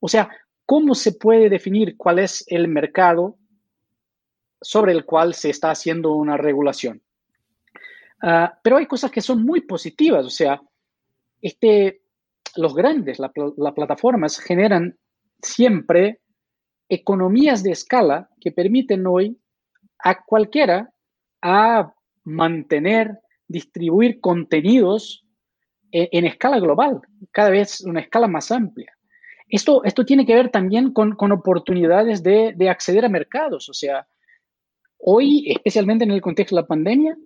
O 0.00 0.08
sea, 0.08 0.30
¿Cómo 0.70 0.94
se 0.94 1.12
puede 1.12 1.48
definir 1.48 1.96
cuál 1.96 2.18
es 2.18 2.44
el 2.46 2.68
mercado 2.68 3.38
sobre 4.60 4.92
el 4.92 5.06
cual 5.06 5.32
se 5.32 5.48
está 5.48 5.70
haciendo 5.70 6.12
una 6.12 6.36
regulación? 6.36 7.02
Ah, 8.22 8.58
pero 8.62 8.76
hay 8.76 8.86
cosas 8.86 9.10
que 9.10 9.20
son 9.20 9.44
muy 9.44 9.60
positivas, 9.60 10.26
o 10.26 10.30
sea, 10.30 10.60
este, 11.40 12.02
los 12.56 12.74
grandes, 12.74 13.18
las 13.18 13.72
plataformas 13.74 14.38
generan 14.38 14.98
siempre 15.40 16.20
economías 16.88 17.62
de 17.62 17.72
escala 17.72 18.30
que 18.40 18.50
permiten 18.50 19.06
hoy 19.06 19.38
a 19.98 20.24
cualquiera 20.24 20.92
a 21.42 21.92
mantener, 22.24 23.20
distribuir 23.46 24.20
contenidos 24.20 25.24
en, 25.90 26.26
escala 26.26 26.58
global, 26.58 27.00
cada 27.30 27.50
vez 27.50 27.80
una 27.82 28.00
escala 28.00 28.26
más 28.26 28.50
amplia. 28.50 28.92
Esto, 29.48 29.82
esto 29.84 30.04
tiene 30.04 30.26
que 30.26 30.34
ver 30.34 30.50
también 30.50 30.92
con, 30.92 31.14
con 31.14 31.32
oportunidades 31.32 32.22
de, 32.22 32.52
de, 32.54 32.68
acceder 32.68 33.06
a 33.06 33.08
mercados. 33.08 33.68
O 33.70 33.72
sea, 33.72 34.06
hoy, 34.98 35.50
especialmente 35.50 36.04
en 36.04 36.10
el 36.10 36.20
contexto 36.20 36.54
de 36.54 36.62
la 36.62 36.68
pandemia, 36.68 37.16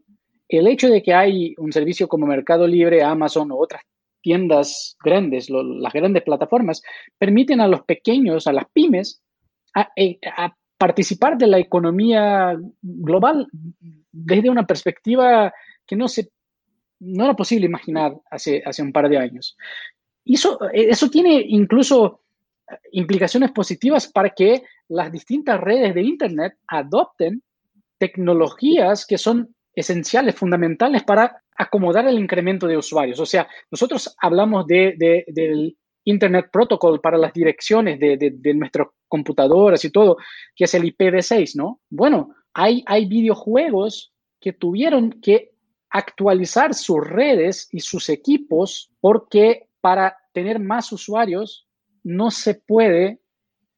el 0.58 0.66
hecho 0.66 0.88
de 0.88 1.02
que 1.02 1.14
hay 1.14 1.54
un 1.58 1.72
servicio 1.72 2.08
como 2.08 2.26
Mercado 2.26 2.66
Libre, 2.66 3.02
Amazon 3.02 3.50
o 3.52 3.58
otras 3.58 3.82
tiendas 4.20 4.96
grandes, 5.02 5.50
las 5.50 5.92
grandes 5.92 6.22
plataformas, 6.22 6.82
permiten 7.18 7.60
a 7.60 7.68
los 7.68 7.82
pequeños, 7.82 8.46
a 8.46 8.52
las 8.52 8.66
pymes, 8.72 9.22
a, 9.74 9.90
eh, 9.96 10.18
a, 10.36 10.54
participar 10.78 11.38
de 11.38 11.46
la 11.46 11.60
economía 11.60 12.58
global 12.80 13.46
desde 14.10 14.50
una 14.50 14.66
perspectiva 14.66 15.52
que 15.86 15.94
no, 15.94 16.08
se, 16.08 16.30
no 16.98 17.22
era 17.22 17.36
posible 17.36 17.66
imaginar 17.66 18.18
hace, 18.28 18.64
hace 18.66 18.82
un 18.82 18.92
par 18.92 19.08
de 19.08 19.16
años. 19.16 19.56
Eso, 20.24 20.58
eso 20.72 21.08
tiene 21.08 21.40
incluso 21.46 22.22
implicaciones 22.90 23.52
positivas 23.52 24.08
para 24.08 24.30
que 24.30 24.64
las 24.88 25.12
distintas 25.12 25.60
redes 25.60 25.94
de 25.94 26.02
Internet 26.02 26.54
adopten 26.66 27.42
tecnologías 27.98 29.06
que 29.06 29.18
son 29.18 29.54
esenciales, 29.74 30.34
fundamentales 30.34 31.02
para 31.02 31.42
acomodar 31.56 32.06
el 32.06 32.18
incremento 32.18 32.66
de 32.66 32.76
usuarios. 32.76 33.18
O 33.20 33.26
sea, 33.26 33.48
nosotros 33.70 34.14
hablamos 34.20 34.66
de, 34.66 35.24
del 35.26 35.76
Internet 36.04 36.46
Protocol 36.52 37.00
para 37.00 37.18
las 37.18 37.32
direcciones 37.32 37.98
de, 38.00 38.16
de, 38.16 38.54
nuestras 38.54 38.88
computadoras 39.08 39.84
y 39.84 39.90
todo, 39.90 40.16
que 40.54 40.64
es 40.64 40.74
el 40.74 40.84
IPv6, 40.84 41.52
¿no? 41.54 41.80
Bueno, 41.88 42.34
hay, 42.52 42.82
hay 42.86 43.06
videojuegos 43.06 44.12
que 44.40 44.52
tuvieron 44.52 45.20
que 45.22 45.52
actualizar 45.90 46.74
sus 46.74 46.98
redes 47.06 47.68
y 47.70 47.80
sus 47.80 48.08
equipos 48.08 48.90
porque 49.00 49.68
para 49.80 50.16
tener 50.32 50.58
más 50.58 50.90
usuarios 50.92 51.68
no 52.02 52.30
se 52.30 52.54
puede 52.54 53.20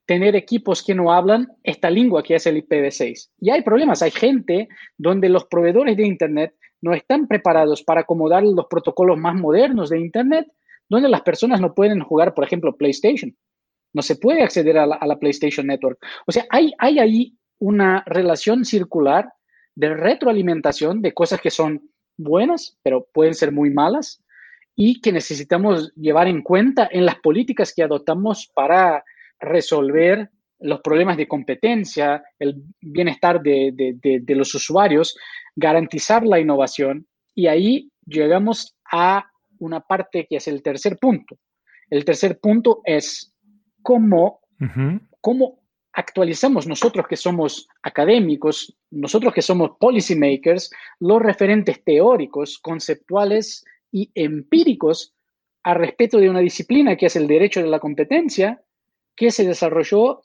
tener 0.06 0.36
equipos 0.36 0.82
que 0.82 0.94
no 0.94 1.12
hablan 1.12 1.48
esta 1.62 1.90
lengua 1.90 2.22
que 2.22 2.34
es 2.34 2.46
el 2.46 2.56
IPv6. 2.56 3.30
Y 3.40 3.50
hay 3.50 3.62
problemas, 3.62 4.02
hay 4.02 4.10
gente 4.10 4.68
donde 4.96 5.28
los 5.28 5.46
proveedores 5.46 5.96
de 5.96 6.06
Internet 6.06 6.54
no 6.80 6.92
están 6.92 7.26
preparados 7.26 7.82
para 7.82 8.02
acomodar 8.02 8.42
los 8.42 8.66
protocolos 8.66 9.18
más 9.18 9.34
modernos 9.34 9.88
de 9.88 10.00
Internet, 10.00 10.46
donde 10.88 11.08
las 11.08 11.22
personas 11.22 11.60
no 11.60 11.74
pueden 11.74 12.00
jugar, 12.00 12.34
por 12.34 12.44
ejemplo, 12.44 12.76
PlayStation. 12.76 13.34
No 13.94 14.02
se 14.02 14.16
puede 14.16 14.42
acceder 14.42 14.76
a 14.76 14.86
la, 14.86 15.18
PlayStation 15.18 15.66
Network. 15.66 15.98
O 16.26 16.32
sea, 16.32 16.44
hay, 16.50 16.72
hay 16.78 16.98
ahí 16.98 17.38
una 17.58 18.02
relación 18.06 18.64
circular 18.64 19.32
de 19.74 19.94
retroalimentación 19.94 21.00
de 21.00 21.14
cosas 21.14 21.40
que 21.40 21.50
son 21.50 21.88
buenas, 22.18 22.78
pero 22.82 23.06
pueden 23.12 23.34
ser 23.34 23.50
muy 23.50 23.70
malas, 23.70 24.22
y 24.76 25.00
que 25.00 25.12
necesitamos 25.12 25.92
llevar 25.94 26.26
en 26.26 26.42
cuenta 26.42 26.88
en 26.90 27.06
las 27.06 27.16
políticas 27.16 27.72
que 27.74 27.82
adoptamos 27.82 28.50
para 28.54 29.04
resolver 29.44 30.30
los 30.60 30.80
problemas 30.80 31.16
de 31.16 31.28
competencia, 31.28 32.22
el 32.38 32.62
bienestar 32.80 33.42
de, 33.42 33.72
de, 33.74 34.34
los 34.34 34.54
usuarios, 34.54 35.16
garantizar 35.54 36.24
la 36.24 36.40
innovación. 36.40 37.06
Y 37.34 37.48
ahí 37.48 37.90
llegamos 38.06 38.74
a 38.90 39.26
una 39.58 39.80
parte 39.80 40.26
que 40.28 40.36
es 40.36 40.48
el 40.48 40.62
tercer 40.62 40.98
punto. 40.98 41.36
El 41.90 42.04
tercer 42.04 42.38
punto 42.40 42.80
es 42.84 43.34
cómo, 43.82 44.40
cómo 45.20 45.60
actualizamos 45.92 46.66
nosotros 46.66 47.06
que 47.08 47.16
somos 47.16 47.68
académicos, 47.82 48.76
nosotros 48.90 49.32
que 49.32 49.42
somos 49.42 49.72
policymakers, 49.78 50.70
los 51.00 51.20
referentes 51.20 51.82
teóricos, 51.84 52.58
conceptuales 52.58 53.64
y 53.92 54.10
empíricos 54.14 55.14
al 55.62 55.76
respecto 55.76 56.18
de 56.18 56.28
una 56.28 56.40
disciplina 56.40 56.96
que 56.96 57.06
es 57.06 57.16
el 57.16 57.26
derecho 57.26 57.60
de 57.60 57.68
la 57.68 57.78
competencia, 57.78 58.60
que 59.16 59.30
se 59.30 59.46
desarrolló 59.46 60.22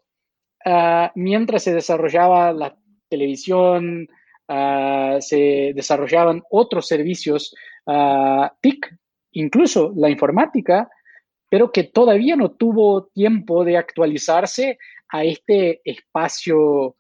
uh, 0.65 1.08
mientras 1.15 1.63
se 1.63 1.73
desarrollaba 1.73 2.52
la 2.54 2.78
televisión, 3.10 4.08
uh, 4.47 5.19
se 5.19 5.71
desarrollaban 5.75 6.41
otros 6.49 6.88
servicios 6.88 7.54
uh, 7.86 8.47
TIC, 8.62 8.88
incluso 9.32 9.93
la 9.95 10.10
informática, 10.10 10.89
pero 11.49 11.71
que 11.71 11.86
todavía 11.86 12.36
no 12.36 12.52
tuvo 12.52 13.08
tiempo 13.08 13.63
de 13.63 13.78
actualizarse 13.78 14.78
a 15.10 15.23
este 15.23 15.82
espacio 15.84 16.95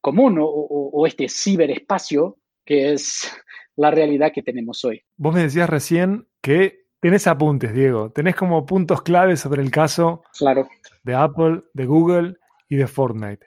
común 0.00 0.38
o, 0.40 1.06
este 1.06 1.28
ciberespacio 1.28 2.38
que 2.64 2.92
es 2.92 3.30
la 3.76 3.90
realidad 3.90 4.32
que 4.32 4.42
tenemos 4.42 4.84
hoy. 4.84 5.02
Vos 5.16 5.34
me 5.34 5.42
decías 5.42 5.68
recién 5.68 6.28
que 6.42 6.77
tenés 7.00 7.26
apuntes, 7.26 7.72
Diego, 7.72 8.10
tenés 8.10 8.34
como 8.36 8.64
puntos 8.66 9.02
claves 9.02 9.40
sobre 9.40 9.62
el 9.62 9.70
caso 9.70 10.22
claro. 10.38 10.68
de 11.02 11.14
Apple, 11.14 11.62
de 11.72 11.86
Google 11.86 12.36
y 12.68 12.76
de 12.76 12.86
Fortnite. 12.86 13.44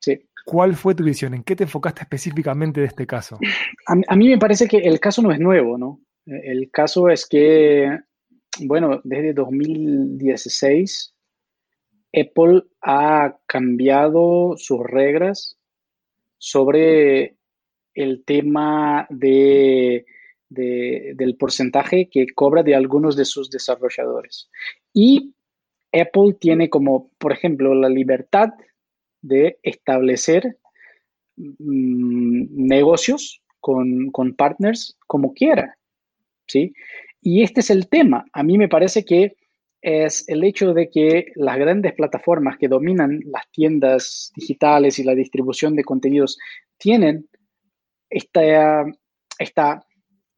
Sí. 0.00 0.28
¿Cuál 0.44 0.74
fue 0.74 0.94
tu 0.94 1.04
visión? 1.04 1.34
¿En 1.34 1.44
qué 1.44 1.54
te 1.54 1.64
enfocaste 1.64 2.02
específicamente 2.02 2.80
de 2.80 2.86
este 2.86 3.06
caso? 3.06 3.38
A, 3.86 3.94
a 4.08 4.16
mí 4.16 4.28
me 4.28 4.38
parece 4.38 4.66
que 4.66 4.78
el 4.78 4.98
caso 4.98 5.22
no 5.22 5.30
es 5.30 5.38
nuevo, 5.38 5.78
¿no? 5.78 6.00
El 6.26 6.70
caso 6.70 7.08
es 7.08 7.26
que, 7.26 7.98
bueno, 8.60 9.00
desde 9.04 9.32
2016 9.32 11.14
Apple 12.14 12.64
ha 12.82 13.38
cambiado 13.46 14.54
sus 14.56 14.80
reglas 14.80 15.56
sobre 16.38 17.36
el 17.94 18.24
tema 18.24 19.06
de, 19.10 20.04
del 20.52 21.36
porcentaje 21.36 22.08
que 22.10 22.26
cobra 22.34 22.62
de 22.62 22.74
algunos 22.74 23.16
de 23.16 23.24
sus 23.24 23.50
desarrolladores. 23.50 24.48
Y 24.92 25.34
Apple 25.92 26.36
tiene 26.40 26.70
como, 26.70 27.10
por 27.18 27.32
ejemplo, 27.32 27.74
la 27.74 27.88
libertad 27.88 28.50
de 29.20 29.58
establecer 29.62 30.58
mm, 31.36 32.66
negocios 32.66 33.42
con, 33.60 34.10
con, 34.10 34.34
partners 34.34 34.96
como 35.06 35.32
quiera. 35.32 35.76
¿sí? 36.46 36.72
Y 37.20 37.42
este 37.42 37.60
es 37.60 37.70
el 37.70 37.88
tema. 37.88 38.24
A 38.32 38.42
mí 38.42 38.58
me 38.58 38.68
parece 38.68 39.04
que 39.04 39.36
es 39.82 40.24
el 40.28 40.44
hecho 40.44 40.74
de 40.74 40.90
que 40.90 41.32
las 41.34 41.58
grandes 41.58 41.92
plataformas 41.94 42.56
que 42.56 42.68
dominan 42.68 43.20
las 43.26 43.50
tiendas 43.50 44.32
digitales 44.36 44.98
y 44.98 45.04
la 45.04 45.14
distribución 45.14 45.74
de 45.74 45.84
contenidos 45.84 46.38
tienen 46.78 47.28
esta, 48.08 48.84
esta 49.38 49.84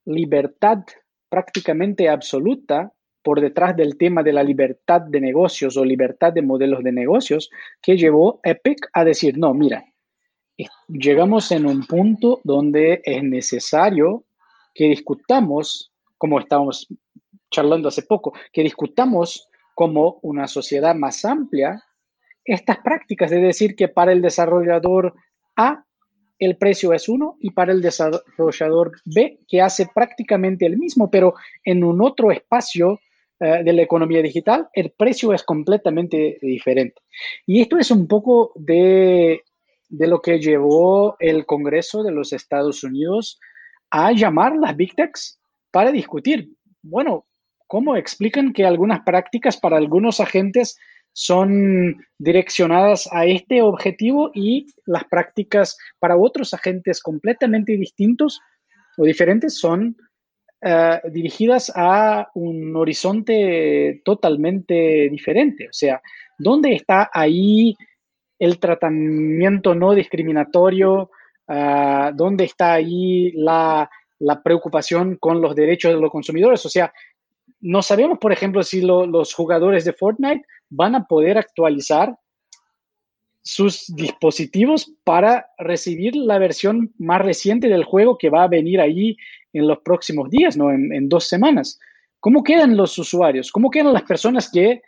libertad 0.06 0.78
prácticamente 1.28 2.08
absoluta 2.08 2.92
por 3.22 3.40
detrás 3.40 3.74
del 3.76 3.96
tema 3.96 4.22
de 4.22 4.32
la 4.32 4.42
libertad 4.42 5.00
de 5.00 5.20
negocios 5.20 5.76
o 5.76 5.84
libertad 5.84 6.32
de 6.32 6.42
modelos 6.42 6.84
de 6.84 6.92
negocios 6.92 7.50
que 7.80 7.96
llevó 7.96 8.40
Epic 8.42 8.88
a 8.92 9.02
decir, 9.02 9.38
no, 9.38 9.54
mira, 9.54 9.84
llegamos 10.88 11.50
en 11.50 11.66
un 11.66 11.86
punto 11.86 12.40
donde 12.44 13.00
es 13.04 13.22
necesario 13.22 14.24
que 14.74 14.84
discutamos, 14.88 15.92
como 16.18 16.38
estábamos 16.38 16.86
charlando 17.50 17.88
hace 17.88 18.02
poco, 18.02 18.34
que 18.52 18.62
discutamos 18.62 19.48
como 19.74 20.18
una 20.22 20.46
sociedad 20.46 20.94
más 20.94 21.24
amplia 21.24 21.82
estas 22.44 22.78
prácticas, 22.78 23.32
es 23.32 23.40
decir, 23.40 23.74
que 23.74 23.88
para 23.88 24.12
el 24.12 24.20
desarrollador 24.20 25.14
A 25.56 25.84
el 26.44 26.56
precio 26.56 26.92
es 26.92 27.08
uno 27.08 27.36
y 27.40 27.50
para 27.50 27.72
el 27.72 27.80
desarrollador 27.80 28.92
B, 29.04 29.40
que 29.48 29.60
hace 29.60 29.88
prácticamente 29.94 30.66
el 30.66 30.78
mismo, 30.78 31.10
pero 31.10 31.34
en 31.64 31.84
un 31.84 32.02
otro 32.02 32.30
espacio 32.30 33.00
eh, 33.40 33.62
de 33.64 33.72
la 33.72 33.82
economía 33.82 34.22
digital, 34.22 34.68
el 34.72 34.90
precio 34.90 35.32
es 35.32 35.42
completamente 35.42 36.38
diferente. 36.40 37.02
Y 37.46 37.60
esto 37.60 37.78
es 37.78 37.90
un 37.90 38.06
poco 38.06 38.52
de, 38.54 39.42
de 39.88 40.06
lo 40.06 40.20
que 40.20 40.38
llevó 40.38 41.16
el 41.18 41.46
Congreso 41.46 42.02
de 42.02 42.12
los 42.12 42.32
Estados 42.32 42.84
Unidos 42.84 43.40
a 43.90 44.12
llamar 44.12 44.56
las 44.56 44.76
Big 44.76 44.94
Techs 44.94 45.38
para 45.70 45.90
discutir, 45.92 46.50
bueno, 46.82 47.26
¿cómo 47.66 47.96
explican 47.96 48.52
que 48.52 48.64
algunas 48.64 49.00
prácticas 49.00 49.56
para 49.56 49.76
algunos 49.76 50.20
agentes 50.20 50.78
son 51.14 52.04
direccionadas 52.18 53.08
a 53.12 53.24
este 53.24 53.62
objetivo 53.62 54.32
y 54.34 54.66
las 54.84 55.04
prácticas 55.04 55.78
para 56.00 56.16
otros 56.16 56.52
agentes 56.52 57.00
completamente 57.00 57.76
distintos 57.76 58.40
o 58.98 59.04
diferentes 59.04 59.56
son 59.56 59.96
uh, 60.62 61.10
dirigidas 61.10 61.72
a 61.74 62.28
un 62.34 62.74
horizonte 62.76 64.02
totalmente 64.04 65.08
diferente. 65.08 65.68
O 65.68 65.72
sea, 65.72 66.02
¿dónde 66.36 66.74
está 66.74 67.10
ahí 67.14 67.76
el 68.40 68.58
tratamiento 68.58 69.74
no 69.76 69.94
discriminatorio? 69.94 71.10
Uh, 71.46 72.10
¿Dónde 72.12 72.44
está 72.44 72.72
ahí 72.72 73.30
la, 73.36 73.88
preocupación 74.42 75.16
con 75.16 75.40
los 75.40 75.54
derechos 75.54 75.94
de 75.94 76.00
los 76.00 76.10
consumidores? 76.10 76.66
O 76.66 76.68
sea, 76.68 76.92
no 77.60 77.82
sabemos, 77.82 78.18
por 78.18 78.32
ejemplo, 78.32 78.64
si 78.64 78.80
lo, 78.80 79.06
los 79.06 79.32
jugadores 79.32 79.84
de 79.84 79.92
Fortnite 79.92 80.44
van 80.74 80.94
a 80.94 81.04
poder 81.04 81.38
actualizar 81.38 82.16
sus 83.42 83.94
dispositivos 83.94 84.90
para 85.04 85.46
recibir 85.58 86.16
la 86.16 86.38
versión 86.38 86.92
más 86.98 87.20
reciente 87.20 87.68
del 87.68 87.84
juego 87.84 88.16
que 88.16 88.30
va 88.30 88.44
a 88.44 88.48
venir 88.48 88.80
ahí 88.80 89.16
en 89.52 89.68
los 89.68 89.78
próximos 89.80 90.30
días, 90.30 90.56
¿no? 90.56 90.72
En, 90.72 91.08
dos 91.08 91.28
semanas. 91.28 91.78
¿Cómo 92.20 92.42
quedan 92.42 92.76
los 92.76 92.98
usuarios? 92.98 93.52
¿Cómo 93.52 93.70
quedan 93.70 93.92
las 93.92 94.02
personas 94.02 94.50
que, 94.50 94.80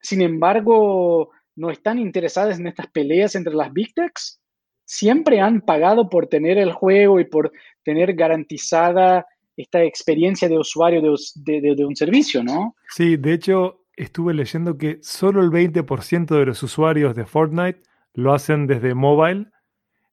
sin 0.00 0.20
embargo, 0.20 1.30
no 1.56 1.70
están 1.70 1.98
interesadas 1.98 2.60
en 2.60 2.66
estas 2.66 2.88
peleas 2.88 3.34
entre 3.34 3.54
las 3.54 3.72
Big 3.72 3.94
Techs? 3.94 4.38
Siempre 4.84 5.40
han 5.40 5.62
pagado 5.62 6.10
por 6.10 6.26
tener 6.26 6.58
el 6.58 6.72
juego 6.72 7.18
y 7.20 7.24
por 7.24 7.52
tener 7.82 8.12
garantizada 8.12 9.26
esta 9.56 9.82
experiencia 9.82 10.48
de 10.48 10.58
usuario 10.58 11.00
de, 11.00 11.84
un 11.84 11.96
servicio, 11.96 12.44
¿no? 12.44 12.76
Sí, 12.90 13.16
de 13.16 13.32
hecho, 13.32 13.83
estuve 13.96 14.34
leyendo 14.34 14.76
que 14.78 14.98
solo 15.02 15.42
el 15.42 15.50
20% 15.50 16.26
de 16.26 16.46
los 16.46 16.62
usuarios 16.62 17.14
de 17.14 17.26
Fortnite 17.26 17.82
lo 18.14 18.32
hacen 18.32 18.66
desde 18.66 18.94
mobile. 18.94 19.46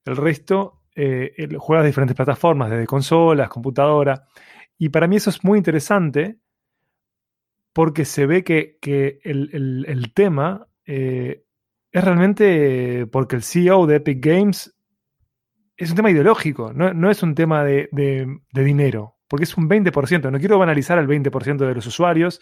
El 0.06 0.18
resto 0.18 0.82
eh, 0.96 1.48
juega 1.58 1.84
diferentes 1.84 2.16
plataformas, 2.16 2.70
desde 2.70 2.86
consolas, 2.86 3.50
computadora. 3.50 4.28
Y 4.78 4.90
para 4.90 5.08
mí 5.08 5.18
eso 5.18 5.30
es 5.30 5.44
muy 5.44 5.58
interesante 5.58 6.38
porque 7.74 8.06
se 8.06 8.26
ve 8.26 8.44
que, 8.44 8.78
el, 9.24 10.14
tema 10.14 10.68
eh, 10.86 11.46
es 11.92 12.04
realmente 12.04 13.08
porque 13.08 13.36
el 13.36 13.44
CEO 13.44 13.88
de 13.88 13.98
Epic 13.98 14.26
Games 14.26 14.76
es 15.78 15.90
un 15.90 15.96
tema 15.96 16.12
ideológico, 16.12 16.74
no, 16.74 17.10
es 17.10 17.24
un 17.24 17.34
tema 17.34 17.64
de, 17.64 17.90
dinero, 18.54 19.18
porque 19.28 19.46
es 19.46 19.58
un 19.58 19.68
20%. 19.68 20.32
No 20.32 20.40
quiero 20.40 20.60
banalizar 20.60 21.00
al 21.00 21.08
20% 21.08 21.58
de 21.58 21.74
los 21.74 21.88
usuarios 21.88 22.40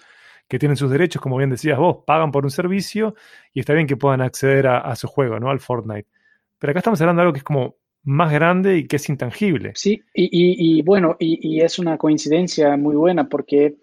que 0.49 0.59
tienen 0.59 0.75
sus 0.75 0.89
derechos, 0.89 1.21
como 1.21 1.38
bien 1.38 1.51
decías 1.51 1.77
vos, 1.77 1.99
pagan 2.05 2.31
por 2.31 2.43
un 2.43 2.49
servicio 2.49 3.15
y 3.53 3.59
está 3.59 3.73
bien 3.73 3.85
que 3.85 3.95
puedan 3.95 4.19
acceder 4.19 4.67
a, 4.67 4.95
su 4.95 5.07
juego, 5.07 5.39
¿no? 5.39 5.51
Al 5.51 5.59
Fortnite. 5.59 6.09
Pero 6.57 6.71
acá 6.71 6.79
estamos 6.79 6.99
hablando 6.99 7.21
de 7.21 7.23
algo 7.23 7.33
que 7.33 7.38
es 7.38 7.43
como 7.43 7.75
más 8.03 8.33
grande 8.33 8.77
y 8.77 8.88
que 8.88 8.95
es 8.95 9.07
intangible. 9.09 9.73
Sí, 9.75 10.01
y, 10.13 10.81
bueno, 10.81 11.15
y, 11.19 11.62
es 11.62 11.77
una 11.77 11.97
coincidencia 11.97 12.75
muy 12.77 12.95
buena 12.95 13.29
porque 13.29 13.77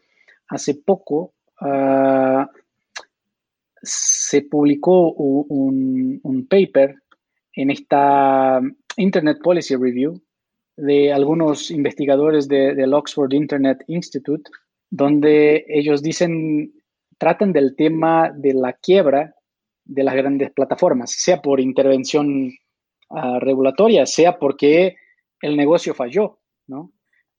hace 0.49 0.75
poco 0.75 1.35
ah, 1.61 2.51
se 3.81 4.43
publicó 4.43 5.13
un, 5.13 6.19
un, 6.25 6.47
paper 6.49 6.97
en 7.53 7.71
esta 7.71 8.61
Internet 8.97 9.39
Policy 9.41 9.77
Review 9.77 10.21
de 10.77 11.13
algunos 11.13 11.71
investigadores 11.71 12.49
del 12.49 12.93
Oxford 12.93 13.33
Internet 13.33 13.85
Institute, 13.87 14.51
donde 14.91 15.65
ellos 15.69 16.03
dicen, 16.03 16.73
tratan 17.19 17.53
del 17.53 17.75
tema 17.77 18.31
de 18.35 18.55
la 18.55 18.73
quiebra 18.75 19.35
de 19.85 20.03
las 20.03 20.15
grandes 20.15 20.51
plataformas, 20.51 21.13
sea 21.13 21.41
por 21.41 21.61
intervención 21.61 22.53
ah, 23.11 23.39
regulatoria, 23.41 24.05
sea 24.07 24.39
porque 24.39 24.97
el 25.41 25.57
negocio 25.57 25.95
falló, 25.95 26.41
¿no? 26.67 26.93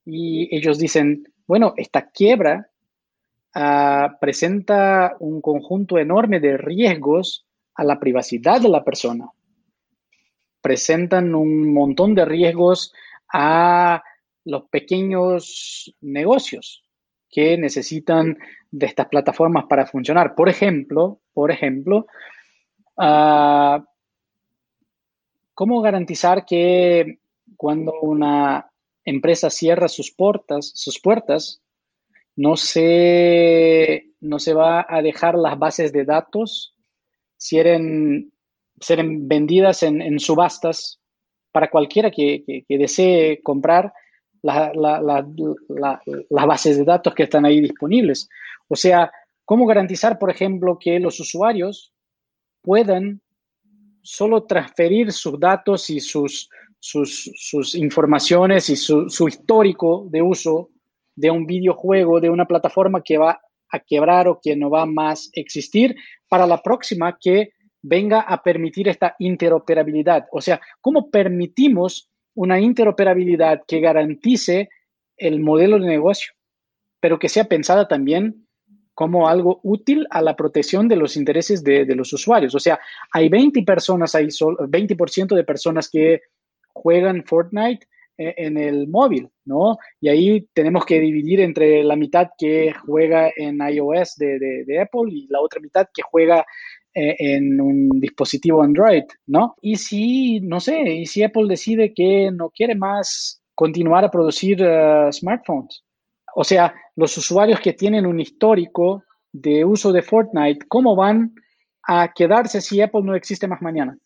Y 0.05 0.55
ellos 0.55 0.79
dicen, 0.79 1.25
bueno, 1.45 1.73
esta 1.75 2.09
quiebra 2.09 2.69
ah, 3.53 4.17
presenta 4.21 5.17
un 5.19 5.41
conjunto 5.41 5.97
enorme 5.97 6.39
de 6.39 6.57
riesgos 6.57 7.45
a 7.75 7.83
la 7.83 7.99
privacidad 7.99 8.61
de 8.61 8.69
la 8.69 8.83
persona, 8.83 9.29
presentan 10.61 11.35
un 11.35 11.73
montón 11.73 12.15
de 12.15 12.25
riesgos 12.25 12.93
a 13.31 14.01
los 14.45 14.63
pequeños 14.69 15.93
negocios 15.99 16.86
que 17.29 17.57
necesitan 17.57 18.37
de 18.71 18.85
estas 18.85 19.07
plataformas 19.07 19.65
para 19.65 19.85
funcionar. 19.85 20.35
Por 20.35 20.49
ejemplo, 20.49 21.19
por 21.33 21.51
ejemplo, 21.51 22.07
ah, 22.97 23.83
¿cómo 25.53 25.81
garantizar 25.81 26.45
que 26.45 27.19
cuando 27.55 27.93
una 28.01 28.69
empresa 29.03 29.49
cierra 29.49 29.87
sus 29.87 30.11
puertas, 30.11 30.71
sus 30.75 30.99
puertas, 30.99 31.61
no 32.35 32.55
se, 32.55 34.11
no 34.19 34.37
se 34.37 34.53
va 34.53 34.85
a 34.87 35.01
dejar 35.01 35.35
las 35.35 35.57
bases 35.57 35.91
de 35.91 36.05
datos 36.05 36.75
serem 37.37 38.29
vendidas 38.79 39.83
en, 39.83 40.19
subastas 40.19 40.99
para 41.51 41.69
cualquiera 41.69 42.11
que, 42.11 42.65
desee 42.67 43.41
comprar 43.41 43.93
las 44.43 45.25
bases 46.29 46.77
de 46.77 46.83
datos 46.83 47.13
que 47.13 47.23
están 47.23 47.45
ahí 47.45 47.61
disponibles. 47.61 48.29
O 48.67 48.75
sea, 48.75 49.11
¿cómo 49.45 49.65
garantizar, 49.65 50.19
por 50.19 50.29
ejemplo, 50.29 50.77
que 50.79 50.99
los 50.99 51.19
usuarios 51.19 51.93
puedan 52.61 53.21
solo 54.01 54.43
transferir 54.43 55.11
sus 55.11 55.39
datos 55.39 55.89
y 55.89 55.99
sus, 55.99 56.49
sus, 56.79 57.75
informaciones 57.75 58.69
y 58.69 58.75
su, 58.75 59.09
su, 59.09 59.27
histórico 59.27 60.07
de 60.09 60.21
uso 60.21 60.69
de 61.15 61.29
un 61.29 61.45
videojuego, 61.45 62.21
de 62.21 62.29
una 62.29 62.45
plataforma 62.45 63.01
que 63.03 63.17
va 63.17 63.41
a 63.69 63.79
quebrar 63.79 64.27
o 64.27 64.39
que 64.41 64.55
no 64.55 64.69
va 64.69 64.85
más 64.85 65.29
a 65.35 65.39
existir 65.41 65.95
para 66.29 66.47
la 66.47 66.61
próxima 66.61 67.17
que 67.19 67.51
venga 67.81 68.21
a 68.21 68.41
permitir 68.41 68.87
esta 68.87 69.15
interoperabilidad. 69.19 70.27
O 70.31 70.41
sea, 70.41 70.59
¿cómo 70.81 71.09
permitimos 71.09 72.09
una 72.37 72.59
interoperabilidad 72.59 73.63
que 73.67 73.79
garantice 73.79 74.69
el 75.17 75.39
modelo 75.39 75.79
de 75.79 75.87
negocio, 75.87 76.33
pero 76.99 77.17
que 77.17 77.29
sea 77.29 77.45
pensada 77.45 77.87
también 77.87 78.47
como 78.93 79.27
algo 79.27 79.59
útil 79.63 80.05
a 80.11 80.21
la 80.21 80.35
protección 80.35 80.87
de 80.87 80.97
los 80.97 81.17
intereses 81.17 81.63
de, 81.63 81.85
los 81.95 82.13
usuarios. 82.13 82.53
O 82.53 82.59
sea, 82.59 82.79
hay 83.11 83.27
20 83.27 83.63
personas, 83.63 84.13
hay 84.13 84.27
20% 84.27 85.35
de 85.35 85.43
personas 85.43 85.89
que 85.89 86.21
juegan 86.73 87.23
Fortnite 87.23 87.87
eh, 88.19 88.35
en 88.37 88.57
el 88.57 88.87
móvil, 88.87 89.29
¿no? 89.45 89.77
Y 89.99 90.09
ahí 90.09 90.47
tenemos 90.53 90.85
que 90.85 90.99
dividir 90.99 91.41
entre 91.41 91.83
la 91.83 91.95
mitad 91.95 92.29
que 92.37 92.71
juega 92.85 93.31
en 93.35 93.57
iOS 93.67 94.15
de, 94.17 94.63
de 94.63 94.79
Apple 94.79 95.11
y 95.11 95.27
la 95.27 95.41
otra 95.41 95.59
mitad 95.59 95.87
que 95.91 96.03
juega 96.03 96.45
en 96.93 97.61
un 97.61 97.99
dispositivo 97.99 98.61
Android, 98.61 99.03
¿no? 99.27 99.55
Y 99.61 99.75
si, 99.75 100.39
no 100.39 100.59
sé, 100.59 100.81
y 100.81 101.05
si 101.05 101.23
Apple 101.23 101.45
decide 101.47 101.93
que 101.93 102.31
no 102.31 102.49
quiere 102.49 102.75
más 102.75 103.41
continuar 103.53 104.05
a 104.05 104.11
producir 104.11 104.61
eh, 104.61 105.09
smartphones. 105.11 105.83
O 106.35 106.43
sea, 106.43 106.73
los 106.95 107.17
usuarios 107.17 107.59
que 107.59 107.73
tienen 107.73 108.05
un 108.05 108.19
histórico 108.19 109.03
de 109.31 109.65
uso 109.65 109.91
de 109.91 110.03
Fortnite, 110.03 110.65
¿cómo 110.67 110.95
van 110.95 111.33
a 111.87 112.11
quedarse 112.13 112.61
si 112.61 112.81
Apple 112.81 113.01
no 113.03 113.15
existe 113.15 113.47
más 113.47 113.61
mañana? 113.61 113.97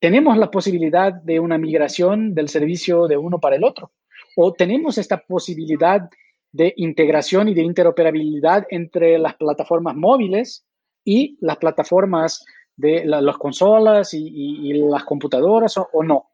Tenemos 0.00 0.36
la 0.36 0.50
posibilidad 0.50 1.12
de 1.12 1.40
una 1.40 1.58
migración 1.58 2.34
del 2.34 2.48
servicio 2.48 3.06
de 3.06 3.16
uno 3.16 3.38
para 3.38 3.56
el 3.56 3.64
otro. 3.64 3.92
O 4.36 4.52
tenemos 4.52 4.98
esta 4.98 5.18
posibilidad 5.18 6.08
de 6.52 6.72
integración 6.76 7.48
y 7.48 7.54
de 7.54 7.62
interoperabilidad 7.62 8.66
entre 8.70 9.18
las 9.18 9.36
plataformas 9.36 9.94
móviles 9.94 10.64
y 11.06 11.38
las 11.40 11.56
plataformas 11.56 12.44
de 12.76 13.06
las 13.06 13.38
consolas 13.38 14.12
y, 14.12 14.74
las 14.74 15.04
computadoras 15.04 15.78
o, 15.78 16.02
no. 16.02 16.30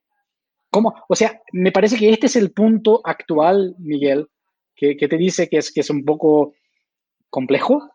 ¿Cómo? 0.70 0.94
O 1.08 1.14
sea, 1.14 1.40
me 1.52 1.70
parece 1.70 1.96
que 1.96 2.10
este 2.10 2.26
es 2.26 2.36
el 2.36 2.52
punto 2.52 3.02
actual, 3.04 3.76
Miguel, 3.78 4.26
que, 4.74 4.96
te 4.96 5.16
dice 5.16 5.48
que 5.48 5.58
es, 5.58 5.70
que 5.70 5.80
es 5.80 5.90
un 5.90 6.04
poco 6.04 6.54
complejo, 7.28 7.90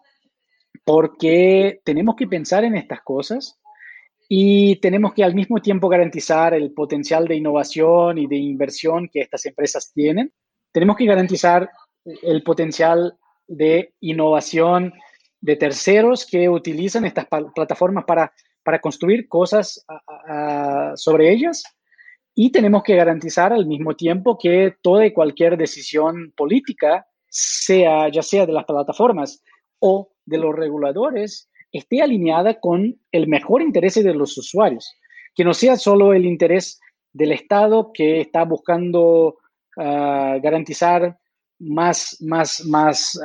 porque 0.86 1.82
tenemos 1.84 2.16
que 2.16 2.28
pensar 2.28 2.64
en 2.64 2.76
estas 2.76 3.02
cosas 3.02 3.60
y 4.30 4.76
tenemos 4.78 5.14
que 5.14 5.24
al 5.24 5.34
mismo 5.34 5.60
tiempo 5.60 5.90
garantizar 5.90 6.54
el 6.54 6.74
potencial 6.74 7.28
de 7.28 7.36
innovación 7.36 8.20
y 8.20 8.28
de 8.28 8.36
inversión 8.36 9.10
que 9.12 9.22
estas 9.22 9.46
empresas 9.48 9.92
tienen. 9.92 10.32
Tenemos 10.72 10.96
que 10.96 11.06
garantizar 11.06 11.72
el 12.06 12.44
potencial 12.44 13.18
de 13.48 13.96
innovación 14.00 14.94
de 15.42 15.56
terceros 15.56 16.26
que 16.26 16.50
utilizan 16.50 17.06
estas 17.06 17.26
plataformas 17.54 18.06
para, 18.06 18.32
para 18.64 18.80
construir 18.80 19.28
cosas 19.28 19.86
sobre 20.96 21.32
ellas. 21.32 21.64
Y 22.36 22.52
tenemos 22.52 22.84
que 22.84 22.96
garantizar 22.96 23.52
al 23.52 23.66
mismo 23.66 23.96
tiempo 23.96 24.38
que 24.38 24.76
toda 24.82 25.06
y 25.06 25.14
cualquier 25.14 25.58
decisión 25.58 26.34
política, 26.36 27.08
sea 27.30 28.10
ya 28.10 28.22
sea 28.22 28.46
de 28.46 28.54
las 28.54 28.66
plataformas 28.66 29.44
o 29.80 30.12
de 30.26 30.38
los 30.38 30.56
reguladores, 30.56 31.50
esté 31.72 32.02
alineada 32.02 32.60
con 32.60 33.00
el 33.12 33.28
mejor 33.28 33.62
interés 33.62 33.96
de 33.96 34.14
los 34.14 34.38
usuarios, 34.38 34.94
que 35.36 35.44
no 35.44 35.54
sea 35.54 35.78
solo 35.78 36.14
el 36.14 36.26
interés 36.26 36.80
del 37.14 37.32
Estado 37.32 37.92
que 37.94 38.22
está 38.22 38.44
buscando 38.44 39.38
ah, 39.78 40.38
garantizar 40.42 41.18
más, 41.60 42.18
más, 42.22 42.66
más, 42.66 43.20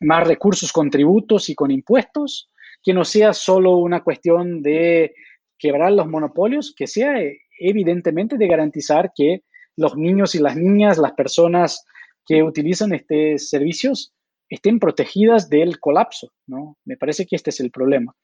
más 0.00 0.26
recursos 0.26 0.72
con 0.72 0.90
tributos 0.90 1.48
y 1.48 1.54
con 1.54 1.70
impuestos, 1.70 2.50
que 2.82 2.92
no 2.92 3.04
sea 3.04 3.32
solo 3.32 3.76
una 3.76 4.02
cuestión 4.02 4.62
de 4.62 5.14
quebrar 5.58 5.92
los 5.92 6.06
monopolios, 6.06 6.72
que 6.76 6.86
sea 6.86 7.20
eh, 7.20 7.38
evidentemente 7.58 8.38
de 8.38 8.46
garantizar 8.46 9.12
que 9.14 9.42
los 9.76 9.96
niños 9.96 10.34
y 10.34 10.38
las 10.38 10.56
niñas, 10.56 10.98
las 10.98 11.12
personas 11.12 11.84
que 12.24 12.42
utilizan 12.42 12.92
estos 12.92 13.48
servicios, 13.48 14.12
estén 14.48 14.78
protegidas 14.78 15.48
del 15.48 15.78
colapso, 15.78 16.32
¿no? 16.46 16.76
Me 16.84 16.96
parece 16.96 17.26
que 17.26 17.36
este 17.36 17.50
es 17.50 17.60
el 17.60 17.70
problema. 17.70 18.14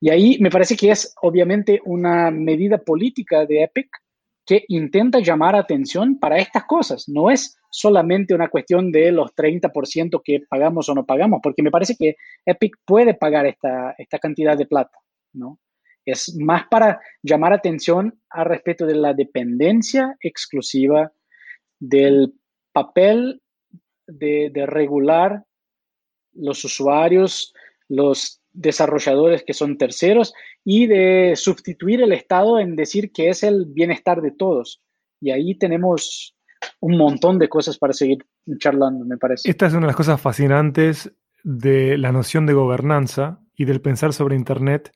Y 0.00 0.10
ahí 0.10 0.38
me 0.40 0.50
parece 0.50 0.76
que 0.76 0.90
es 0.90 1.14
obviamente 1.22 1.80
una 1.84 2.30
medida 2.30 2.78
política 2.78 3.46
de 3.46 3.62
Epic 3.64 3.88
que 4.46 4.64
intenta 4.68 5.20
llamar 5.20 5.56
atención 5.56 6.18
para 6.18 6.38
estas 6.38 6.64
cosas. 6.64 7.08
No 7.08 7.30
es 7.30 7.58
solamente 7.70 8.34
una 8.34 8.48
cuestión 8.48 8.92
de 8.92 9.10
los 9.10 9.34
30% 9.34 10.20
que 10.22 10.40
pagamos 10.48 10.88
o 10.88 10.94
no 10.94 11.06
pagamos, 11.06 11.40
porque 11.42 11.62
me 11.62 11.70
parece 11.70 11.96
que 11.98 12.16
Epic 12.44 12.76
puede 12.84 13.14
pagar 13.14 13.46
esta, 13.46 13.94
esta 13.96 14.18
cantidad 14.18 14.56
de 14.56 14.66
plata, 14.66 14.98
¿no? 15.32 15.58
Es 16.04 16.36
más 16.38 16.66
para 16.68 17.00
llamar 17.22 17.54
atención 17.54 18.20
al 18.28 18.44
respecto 18.44 18.84
de 18.84 18.94
la 18.94 19.14
dependencia 19.14 20.14
exclusiva 20.20 21.10
del 21.80 22.34
papel 22.72 23.40
de, 24.06 24.50
de 24.52 24.66
regular 24.66 25.44
los 26.34 26.62
usuarios, 26.64 27.54
los 27.88 28.43
desarrolladores 28.54 29.42
que 29.44 29.52
son 29.52 29.76
terceros 29.76 30.32
y 30.64 30.86
de 30.86 31.34
sustituir 31.36 32.00
el 32.00 32.12
Estado 32.12 32.58
en 32.58 32.76
decir 32.76 33.12
que 33.12 33.28
es 33.28 33.42
el 33.42 33.66
bienestar 33.66 34.22
de 34.22 34.30
todos. 34.30 34.80
Y 35.20 35.32
ahí 35.32 35.58
tenemos 35.58 36.36
un 36.80 36.96
montón 36.96 37.38
de 37.38 37.48
cosas 37.48 37.76
para 37.76 37.92
seguir 37.92 38.24
charlando, 38.58 39.04
me 39.04 39.18
parece. 39.18 39.50
Esta 39.50 39.66
es 39.66 39.72
una 39.72 39.82
de 39.82 39.88
las 39.88 39.96
cosas 39.96 40.20
fascinantes 40.20 41.12
de 41.42 41.98
la 41.98 42.12
noción 42.12 42.46
de 42.46 42.54
gobernanza 42.54 43.40
y 43.54 43.66
del 43.66 43.82
pensar 43.82 44.12
sobre 44.12 44.36
Internet 44.36 44.92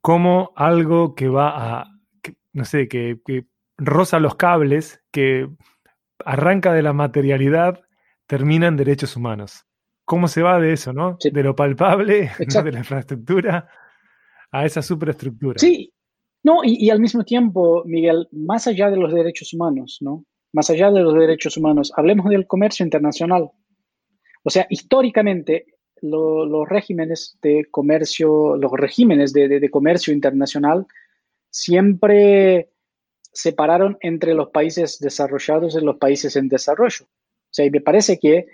como 0.00 0.52
algo 0.54 1.16
que 1.16 1.28
va 1.28 1.80
a, 1.80 1.86
no 2.52 2.64
sé, 2.64 2.86
que, 2.86 3.20
que 3.24 3.46
roza 3.76 4.20
los 4.20 4.36
cables, 4.36 5.02
que 5.10 5.48
arranca 6.24 6.72
de 6.72 6.82
la 6.82 6.92
materialidad, 6.92 7.80
termina 8.26 8.68
en 8.68 8.76
derechos 8.76 9.16
humanos 9.16 9.67
cómo 10.08 10.26
se 10.26 10.40
va 10.40 10.58
de 10.58 10.72
eso, 10.72 10.94
¿no? 10.94 11.18
De 11.22 11.42
lo 11.42 11.54
palpable, 11.54 12.30
de 12.64 12.72
la 12.72 12.78
infraestructura, 12.78 13.68
a 14.50 14.64
esa 14.64 14.80
superestructura. 14.80 15.58
Sí, 15.58 15.92
no, 16.42 16.60
y, 16.64 16.88
al 16.88 16.98
mismo 16.98 17.24
tiempo, 17.24 17.82
Miguel, 17.84 18.26
más 18.32 18.66
allá 18.66 18.90
de 18.90 18.96
los 18.96 19.12
derechos 19.12 19.52
humanos, 19.52 19.98
¿no? 20.00 20.24
Más 20.54 20.70
allá 20.70 20.90
de 20.90 21.00
los 21.00 21.12
derechos 21.12 21.58
humanos, 21.58 21.92
hablemos 21.94 22.30
del 22.30 22.46
comercio 22.46 22.84
internacional. 22.84 23.50
O 24.44 24.48
sea, 24.48 24.66
históricamente, 24.70 25.66
los 26.00 26.66
regímenes 26.66 27.36
de 27.42 27.66
comercio, 27.70 28.56
los 28.56 28.72
regímenes 28.72 29.34
de 29.34 29.70
comercio 29.70 30.14
internacional 30.14 30.86
siempre 31.50 32.70
separaron 33.30 33.98
entre 34.00 34.32
los 34.32 34.48
países 34.48 35.00
desarrollados 35.00 35.76
y 35.76 35.84
los 35.84 35.98
países 35.98 36.34
en 36.36 36.48
desarrollo. 36.48 37.04
O 37.04 37.52
sea, 37.52 37.66
y 37.66 37.70
me 37.70 37.82
parece 37.82 38.18
que 38.18 38.46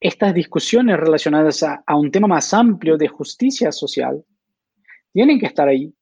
estas 0.00 0.34
discusiones 0.34 0.98
relacionadas 0.98 1.62
a, 1.62 1.82
un 1.96 2.10
tema 2.10 2.28
más 2.28 2.52
amplio 2.52 2.96
de 2.96 3.08
justicia 3.08 3.72
social 3.72 4.24
tienen 5.12 5.38
que 5.38 5.46
estar 5.46 5.68
ahí 5.68 5.94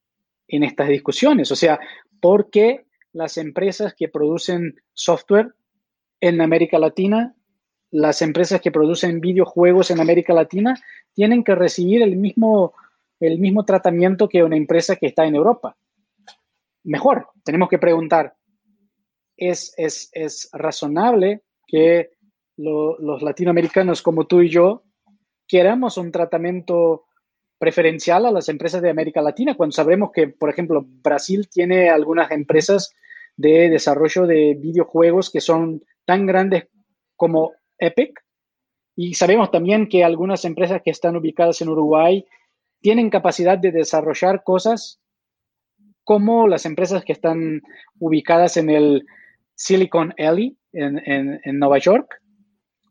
en 0.49 0.65
estas 0.65 0.89
discusiones. 0.89 1.53
O 1.53 1.57
sea, 1.57 1.79
¿por 2.21 2.51
qué 2.51 2.87
las 3.13 3.37
empresas 3.37 3.95
que 3.95 4.09
producen 4.09 4.81
software 4.93 5.55
en 6.21 6.41
América 6.41 6.79
Latina, 6.79 7.35
las 7.91 8.23
empresas 8.23 8.61
que 8.61 8.71
producen 8.71 9.21
videojuegos 9.21 9.91
en 9.91 10.01
América 10.01 10.33
Latina, 10.33 10.75
tienen 11.13 11.45
que 11.45 11.55
recibir 11.55 12.03
el 12.03 12.17
mismo, 12.17 12.73
el 13.21 13.39
mismo 13.39 13.65
tratamiento 13.65 14.29
que 14.29 14.43
una 14.43 14.57
empresa 14.57 14.97
que 14.97 15.07
está 15.07 15.27
en 15.27 15.37
Europa? 15.37 15.77
Mejor, 16.85 17.29
tenemos 17.45 17.69
que 17.69 17.79
preguntar, 17.79 18.35
¿es, 19.37 19.75
es, 19.77 20.09
es 20.13 20.49
razonable 20.53 21.43
que 21.67 22.11
los 22.63 23.23
latinoamericanos 23.23 24.03
como 24.03 24.27
tú 24.27 24.41
y 24.41 24.49
yo 24.49 24.85
queramos 25.47 25.99
un 25.99 26.13
tratamiento 26.13 27.05
preferencial 27.59 28.27
a 28.27 28.31
las 28.31 28.49
empresas 28.49 28.83
de 28.83 28.91
América 28.91 29.23
Latina, 29.23 29.55
cuando 29.55 29.73
sabemos 29.73 30.11
que, 30.13 30.29
por 30.29 30.51
ejemplo, 30.51 30.85
Brasil 30.85 31.49
tiene 31.49 31.91
algunas 31.91 32.31
empresas 32.31 32.95
de 33.37 33.71
desarrollo 33.71 34.27
de 34.27 34.57
videojuegos 34.59 35.31
que 35.31 35.41
son 35.41 35.85
tan 36.05 36.27
grandes 36.27 36.69
como 37.17 37.53
Epic, 37.79 38.19
y 38.97 39.15
sabemos 39.15 39.51
también 39.51 39.89
que 39.89 40.05
algunas 40.05 40.45
empresas 40.45 40.83
que 40.83 40.91
están 40.91 41.17
ubicadas 41.17 41.61
en 41.61 41.69
Uruguay 41.69 42.27
tienen 42.81 43.11
capacidad 43.11 43.57
de 43.57 43.73
desarrollar 43.73 44.43
cosas 44.43 45.01
como 46.05 46.49
las 46.49 46.67
empresas 46.67 47.05
que 47.05 47.13
están 47.13 47.63
ubicadas 47.99 48.57
en 48.57 48.71
el 48.71 49.07
Silicon 49.55 50.15
Alley 50.19 50.57
en, 50.73 50.99
en 51.07 51.59
Nueva 51.59 51.79
York. 51.79 52.22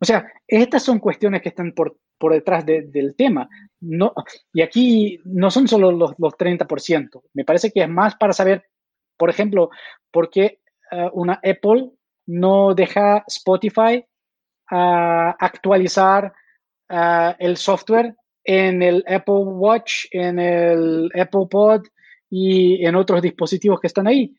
O 0.02 0.04
sea, 0.04 0.26
estas 0.48 0.82
son 0.82 0.98
cuestiones 0.98 1.42
que 1.42 1.50
están 1.50 1.70
por, 1.70 1.96
por 2.18 2.32
detrás 2.32 2.66
del 2.66 3.14
tema. 3.16 3.48
No, 3.78 4.12
y 4.52 4.60
aquí 4.60 5.20
no 5.24 5.48
son 5.48 5.68
solo 5.68 5.92
los, 5.92 6.14
los 6.18 6.32
30%. 6.32 7.22
Me 7.34 7.44
parece 7.44 7.70
que 7.70 7.82
es 7.82 7.88
más 7.88 8.16
para 8.16 8.32
saber, 8.32 8.64
por 9.16 9.30
ejemplo, 9.30 9.70
por 10.10 10.28
qué 10.28 10.58
eh, 10.90 11.08
una 11.12 11.34
Apple 11.34 11.92
no 12.26 12.74
deja 12.74 13.22
Spotify 13.28 14.04
uh, 14.72 15.34
actualizar 15.38 16.32
uh, 16.90 17.34
el 17.38 17.56
software 17.56 18.16
en 18.42 18.82
el 18.82 19.04
Apple 19.06 19.44
Watch, 19.44 20.06
en 20.10 20.40
el 20.40 21.10
Apple 21.14 21.46
Pod 21.48 21.82
y 22.28 22.84
en 22.84 22.96
otros 22.96 23.22
dispositivos 23.22 23.78
que 23.78 23.86
están 23.86 24.08
ahí. 24.08 24.36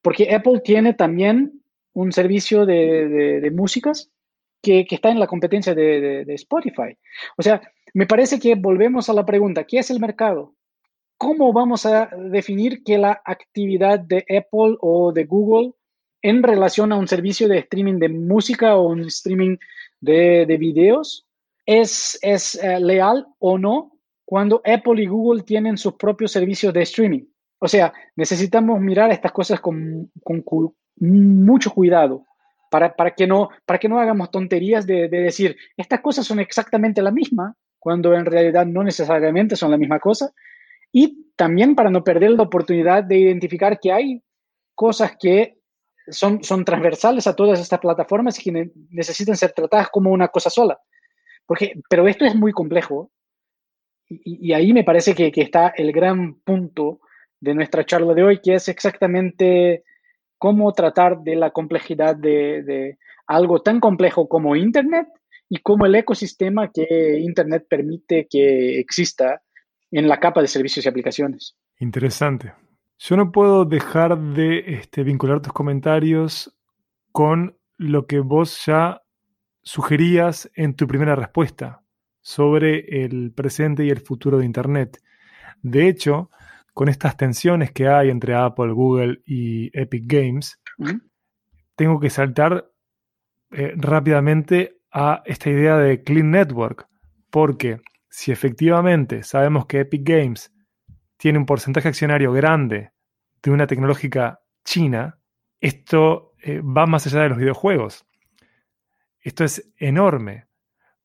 Porque 0.00 0.34
Apple 0.34 0.62
tiene 0.64 0.94
también 0.94 1.62
un 1.92 2.12
servicio 2.12 2.64
de, 2.64 3.08
de, 3.08 3.40
de 3.42 3.50
músicas 3.50 4.10
que, 4.62 4.86
está 4.88 5.10
en 5.10 5.18
la 5.18 5.26
competencia 5.26 5.74
de, 5.74 6.24
Spotify. 6.34 6.96
O 7.36 7.42
sea, 7.42 7.60
me 7.94 8.06
parece 8.06 8.38
que 8.38 8.54
volvemos 8.54 9.08
a 9.08 9.12
la 9.12 9.26
pregunta, 9.26 9.64
¿qué 9.64 9.78
es 9.78 9.90
el 9.90 10.00
mercado? 10.00 10.54
¿Cómo 11.18 11.52
vamos 11.52 11.84
a 11.84 12.10
definir 12.16 12.82
que 12.82 12.98
la 12.98 13.20
actividad 13.24 14.00
de 14.00 14.24
Apple 14.28 14.76
o 14.80 15.12
de 15.12 15.24
Google 15.24 15.72
en 16.22 16.42
relación 16.42 16.92
a 16.92 16.96
un 16.96 17.08
servicio 17.08 17.48
de 17.48 17.58
streaming 17.58 17.98
de 17.98 18.08
música 18.08 18.76
o 18.76 18.88
un 18.88 19.06
streaming 19.06 19.56
de, 20.00 20.56
videos 20.58 21.26
es, 21.66 22.18
es 22.22 22.54
eh, 22.56 22.80
leal 22.80 23.26
o 23.38 23.58
no 23.58 23.92
cuando 24.24 24.62
Apple 24.64 25.02
y 25.02 25.06
Google 25.06 25.42
tienen 25.42 25.76
sus 25.76 25.94
propios 25.94 26.32
servicios 26.32 26.72
de 26.72 26.82
streaming? 26.82 27.24
O 27.58 27.68
sea, 27.68 27.92
necesitamos 28.16 28.80
mirar 28.80 29.12
estas 29.12 29.30
cosas 29.32 29.60
con, 29.60 30.10
con 30.24 30.42
mucho 30.96 31.70
cuidado 31.70 32.24
para, 32.72 33.10
que, 33.14 33.26
no, 33.26 33.50
para 33.66 33.78
que 33.78 33.88
no 33.88 33.98
hagamos 33.98 34.30
tonterías 34.30 34.86
de, 34.86 35.08
decir, 35.08 35.56
estas 35.76 36.00
cosas 36.00 36.26
son 36.26 36.40
exactamente 36.40 37.02
la 37.02 37.10
misma, 37.10 37.54
cuando 37.78 38.14
en 38.14 38.24
realidad 38.24 38.64
no 38.64 38.82
necesariamente 38.82 39.56
son 39.56 39.70
la 39.70 39.76
misma 39.76 39.98
cosa, 39.98 40.32
y 40.90 41.26
también 41.36 41.74
para 41.74 41.90
no 41.90 42.02
perder 42.02 42.30
la 42.30 42.44
oportunidad 42.44 43.04
de 43.04 43.18
identificar 43.18 43.78
que 43.78 43.92
hay 43.92 44.22
cosas 44.74 45.12
que 45.20 45.58
son, 46.08 46.42
son 46.42 46.64
transversales 46.64 47.26
a 47.26 47.36
todas 47.36 47.60
estas 47.60 47.78
plataformas 47.78 48.38
y 48.38 48.42
que 48.42 48.70
necesitan 48.90 49.36
ser 49.36 49.52
tratadas 49.52 49.90
como 49.90 50.10
una 50.10 50.28
cosa 50.28 50.48
sola. 50.48 50.78
Porque, 51.46 51.74
pero 51.90 52.08
esto 52.08 52.24
es 52.24 52.34
muy 52.34 52.52
complejo 52.52 53.10
y, 54.08 54.52
ahí 54.52 54.72
me 54.72 54.84
parece 54.84 55.14
que, 55.14 55.30
está 55.34 55.68
el 55.76 55.92
gran 55.92 56.34
punto 56.40 57.00
de 57.40 57.54
nuestra 57.54 57.84
charla 57.84 58.14
de 58.14 58.22
hoy, 58.22 58.40
que 58.40 58.54
es 58.54 58.68
exactamente 58.68 59.84
cómo 60.42 60.72
tratar 60.72 61.20
de 61.20 61.36
la 61.36 61.52
complejidad 61.52 62.16
de, 62.16 62.98
algo 63.28 63.62
tan 63.62 63.78
complejo 63.78 64.28
como 64.28 64.56
Internet 64.56 65.06
y 65.48 65.58
cómo 65.58 65.86
el 65.86 65.94
ecosistema 65.94 66.72
que 66.72 67.20
Internet 67.20 67.66
permite 67.70 68.26
que 68.28 68.80
exista 68.80 69.40
en 69.92 70.08
la 70.08 70.18
capa 70.18 70.40
de 70.40 70.48
servicios 70.48 70.84
y 70.84 70.88
aplicaciones. 70.88 71.56
Interesante. 71.78 72.54
Yo 72.98 73.16
no 73.16 73.30
puedo 73.30 73.64
dejar 73.64 74.18
de 74.18 74.64
este, 74.66 75.04
vincular 75.04 75.40
tus 75.40 75.52
comentarios 75.52 76.52
con 77.12 77.56
lo 77.78 78.08
que 78.08 78.18
vos 78.18 78.66
ya 78.66 79.00
sugerías 79.62 80.50
en 80.56 80.74
tu 80.74 80.88
primera 80.88 81.14
respuesta 81.14 81.84
sobre 82.20 83.04
el 83.04 83.30
presente 83.32 83.84
y 83.84 83.90
el 83.90 84.00
futuro 84.00 84.38
de 84.38 84.46
Internet. 84.46 85.00
De 85.62 85.86
hecho, 85.86 86.30
con 86.72 86.88
estas 86.88 87.16
tensiones 87.16 87.72
que 87.72 87.88
hay 87.88 88.10
entre 88.10 88.34
Apple, 88.34 88.72
Google 88.72 89.22
y 89.26 89.70
Epic 89.78 90.04
Games, 90.06 90.60
tengo 91.76 92.00
que 92.00 92.10
saltar 92.10 92.70
eh, 93.50 93.74
rápidamente 93.76 94.80
a 94.92 95.22
esta 95.24 95.50
idea 95.50 95.78
de 95.78 96.02
Clean 96.02 96.30
Network, 96.30 96.86
porque 97.30 97.80
si 98.08 98.32
efectivamente 98.32 99.22
sabemos 99.22 99.66
que 99.66 99.80
Epic 99.80 100.02
Games 100.04 100.52
tiene 101.16 101.38
un 101.38 101.46
porcentaje 101.46 101.88
accionario 101.88 102.32
grande 102.32 102.92
de 103.42 103.50
una 103.50 103.66
tecnológica 103.66 104.40
china, 104.64 105.18
esto 105.60 106.34
eh, 106.42 106.60
va 106.60 106.86
más 106.86 107.06
allá 107.06 107.22
de 107.22 107.28
los 107.30 107.38
videojuegos. 107.38 108.06
Esto 109.20 109.44
es 109.44 109.72
enorme. 109.76 110.46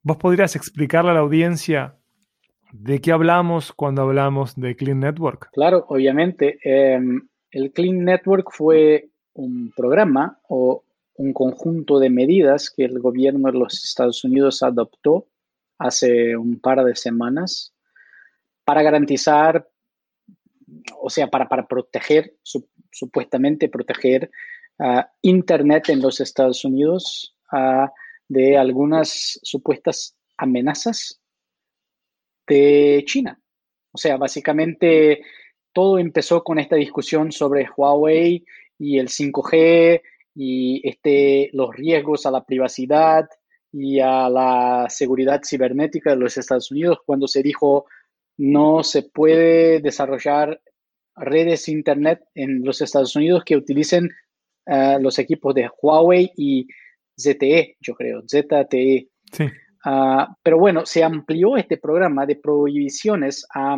¿Vos 0.01 0.17
podrías 0.17 0.55
explicarle 0.55 1.11
a 1.11 1.13
la 1.13 1.19
audiencia 1.19 1.96
¿De 2.79 3.01
qué 3.01 3.11
hablamos 3.11 3.73
cuando 3.73 4.03
hablamos 4.03 4.55
de 4.55 4.75
Clean 4.75 4.99
Network? 4.99 5.49
Claro, 5.51 5.85
obviamente. 5.89 6.59
Em, 6.63 7.27
el 7.49 7.71
Clean 7.73 8.03
Network 8.03 8.51
fue 8.51 9.09
un 9.33 9.71
programa 9.75 10.39
o 10.47 10.83
un 11.15 11.33
conjunto 11.33 11.97
de 11.99 12.11
medidas 12.11 12.69
que 12.69 12.85
el 12.85 12.99
gobierno 12.99 13.51
de 13.51 13.57
los 13.57 13.83
Estados 13.83 14.23
Unidos 14.23 14.61
adoptó 14.61 15.27
hace 15.79 16.37
un 16.37 16.59
par 16.59 16.83
de 16.83 16.95
semanas 16.95 17.73
para 18.63 18.83
garantizar, 18.83 19.67
o 20.99 21.09
sea, 21.09 21.27
para, 21.27 21.49
para 21.49 21.67
proteger, 21.67 22.35
supuestamente 22.91 23.69
proteger 23.69 24.29
ah, 24.77 25.09
Internet 25.23 25.89
en 25.89 26.01
los 26.01 26.19
Estados 26.19 26.63
Unidos 26.63 27.35
ah, 27.51 27.91
de 28.27 28.55
algunas 28.55 29.39
supuestas 29.41 30.15
amenazas 30.37 31.19
de 32.47 33.03
China. 33.05 33.39
O 33.91 33.97
sea, 33.97 34.17
básicamente 34.17 35.21
todo 35.73 35.99
empezó 35.99 36.43
con 36.43 36.59
esta 36.59 36.75
discusión 36.75 37.31
sobre 37.31 37.67
Huawei 37.75 38.45
y 38.79 38.99
el 38.99 39.09
5G 39.09 40.01
y 40.35 40.87
este, 40.87 41.49
los 41.53 41.75
riesgos 41.75 42.25
a 42.25 42.31
la 42.31 42.45
privacidad 42.45 43.27
y 43.71 43.99
a 43.99 44.29
la 44.29 44.87
seguridad 44.89 45.41
cibernética 45.43 46.11
de 46.11 46.17
los 46.17 46.37
Estados 46.37 46.71
Unidos 46.71 46.99
cuando 47.05 47.27
se 47.27 47.43
dijo 47.43 47.85
no 48.37 48.83
se 48.83 49.03
puede 49.03 49.81
desarrollar 49.81 50.61
redes 51.15 51.67
Internet 51.67 52.21
en 52.35 52.63
los 52.63 52.81
Estados 52.81 53.15
Unidos 53.15 53.43
que 53.43 53.57
utilicen 53.57 54.11
uh, 54.67 54.99
los 55.01 55.17
equipos 55.19 55.55
de 55.55 55.69
Huawei 55.81 56.31
y 56.37 56.67
ZTE, 57.19 57.77
yo 57.81 57.95
creo, 57.95 58.21
ZTE. 58.21 59.09
Uh, 59.87 60.25
pero 60.43 60.59
bueno, 60.59 60.85
se 60.85 61.01
amplió 61.01 61.55
este 61.55 61.77
programa 61.77 62.25
de 62.25 62.35
prohibiciones 62.35 63.45
a, 63.53 63.77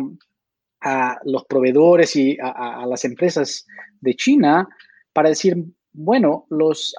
a 0.80 1.18
los 1.24 1.44
proveedores 1.44 2.16
y 2.16 2.36
a, 2.42 2.84
las 2.86 3.04
empresas 3.04 3.64
de 4.00 4.14
China 4.14 4.66
para 5.12 5.28
decir, 5.28 5.56
bueno, 5.92 6.46
los, 6.50 6.94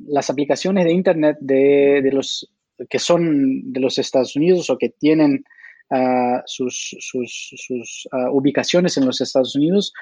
las 0.00 0.28
aplicaciones 0.28 0.84
de 0.84 0.92
Internet 0.92 1.38
de, 1.40 2.00
de 2.02 2.12
los 2.12 2.52
que 2.88 2.98
son 2.98 3.72
de 3.72 3.80
los 3.80 3.98
Estados 3.98 4.36
Unidos 4.36 4.68
o 4.68 4.76
que 4.76 4.90
tienen 4.90 5.42
uh, 5.90 6.40
sus, 6.44 6.96
sus, 6.98 7.54
sus 7.56 8.08
uh, 8.12 8.30
ubicaciones 8.30 8.96
en 8.98 9.06
los 9.06 9.20
Estados 9.20 9.54
Unidos 9.56 9.92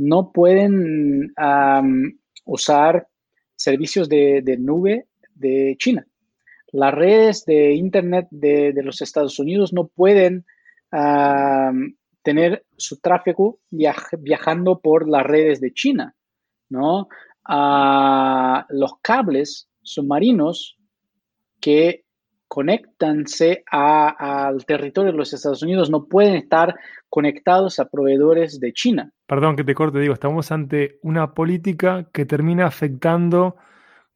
no 0.00 0.32
pueden 0.32 1.32
um, 1.36 2.12
usar 2.46 3.06
servicios 3.54 4.08
de, 4.08 4.56
nube 4.58 5.06
de 5.34 5.76
China. 5.78 6.06
Las 6.72 6.94
redes 6.94 7.44
de 7.44 7.74
Internet 7.74 8.28
de, 8.30 8.72
los 8.82 9.00
Estados 9.02 9.38
Unidos 9.38 9.72
no 9.72 9.88
pueden 9.88 10.44
tener 12.22 12.64
su 12.76 13.00
tráfico 13.00 13.60
viaj 13.70 14.10
viajando 14.18 14.80
por 14.80 15.08
las 15.08 15.24
redes 15.24 15.60
de 15.60 15.72
China, 15.72 16.14
¿no? 16.68 17.08
los 18.68 18.92
cables 19.02 19.68
submarinos 19.82 20.76
que 21.60 22.04
conectanse 22.50 23.62
al 23.70 24.64
territorio 24.66 25.12
de 25.12 25.18
los 25.18 25.32
Estados 25.32 25.62
Unidos 25.62 25.88
no 25.88 26.06
pueden 26.06 26.34
estar 26.34 26.74
conectados 27.08 27.78
a 27.78 27.88
proveedores 27.88 28.58
de 28.58 28.72
China. 28.72 29.12
Perdón 29.26 29.54
que 29.54 29.62
te 29.62 29.72
corte, 29.72 30.00
digo, 30.00 30.14
estamos 30.14 30.50
ante 30.50 30.98
una 31.02 31.32
política 31.32 32.08
que 32.12 32.24
termina 32.24 32.66
afectando 32.66 33.54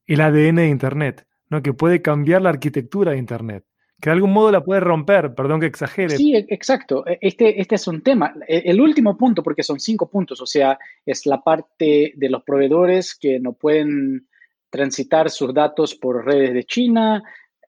el 0.06 0.20
ADN 0.20 0.56
de 0.56 0.68
Internet, 0.68 1.26
¿no? 1.50 1.62
que 1.62 1.72
puede 1.72 2.02
cambiar 2.02 2.42
la 2.42 2.50
arquitectura 2.50 3.12
de 3.12 3.18
Internet, 3.18 3.64
que 4.00 4.10
de 4.10 4.14
algún 4.14 4.32
modo 4.32 4.50
la 4.50 4.64
puede 4.64 4.80
romper, 4.80 5.34
perdón 5.34 5.60
que 5.60 5.66
exagere. 5.66 6.16
Sí, 6.16 6.34
exacto. 6.34 7.06
E, 7.06 7.18
este, 7.20 7.60
este 7.60 7.74
es 7.76 7.86
un 7.86 8.02
tema. 8.02 8.34
E, 8.46 8.62
el 8.66 8.80
último 8.80 9.16
punto, 9.16 9.42
porque 9.42 9.62
son 9.62 9.80
cinco 9.80 10.08
puntos, 10.10 10.40
o 10.40 10.46
sea, 10.46 10.78
es 11.04 11.26
la 11.26 11.42
parte 11.42 12.12
de 12.14 12.28
los 12.28 12.42
proveedores 12.42 13.14
que 13.14 13.38
no 13.40 13.52
pueden 13.52 14.28
transitar 14.70 15.30
sus 15.30 15.54
datos 15.54 15.94
por 15.94 16.24
redes 16.24 16.52
de 16.52 16.64
China, 16.64 17.22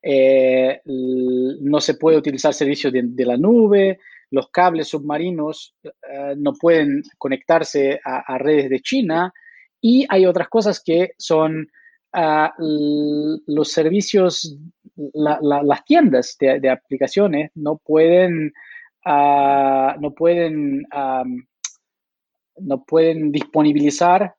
eh, 0.09 0.81
no 0.85 1.81
se 1.81 1.95
puede 1.95 2.17
utilizar 2.17 2.53
servicios 2.53 2.93
de, 2.93 3.25
la 3.25 3.37
nube, 3.37 3.99
los 4.31 4.49
cables 4.49 4.89
submarinos 4.89 5.75
eh, 5.83 6.35
no 6.37 6.53
pueden 6.53 7.01
conectarse 7.17 7.99
a, 8.03 8.37
redes 8.37 8.69
de 8.69 8.79
China 8.79 9.33
y 9.81 10.05
hay 10.09 10.25
otras 10.25 10.49
cosas 10.49 10.81
que 10.83 11.11
son 11.17 11.67
los 12.57 13.71
servicios, 13.71 14.57
la, 15.13 15.39
la, 15.41 15.61
las 15.63 15.85
tiendas 15.85 16.35
de, 16.39 16.69
aplicaciones 16.69 17.51
no 17.55 17.77
pueden, 17.77 18.53
no 19.05 20.13
pueden, 20.15 20.85
no 22.57 22.83
pueden 22.85 23.31
disponibilizar 23.31 24.35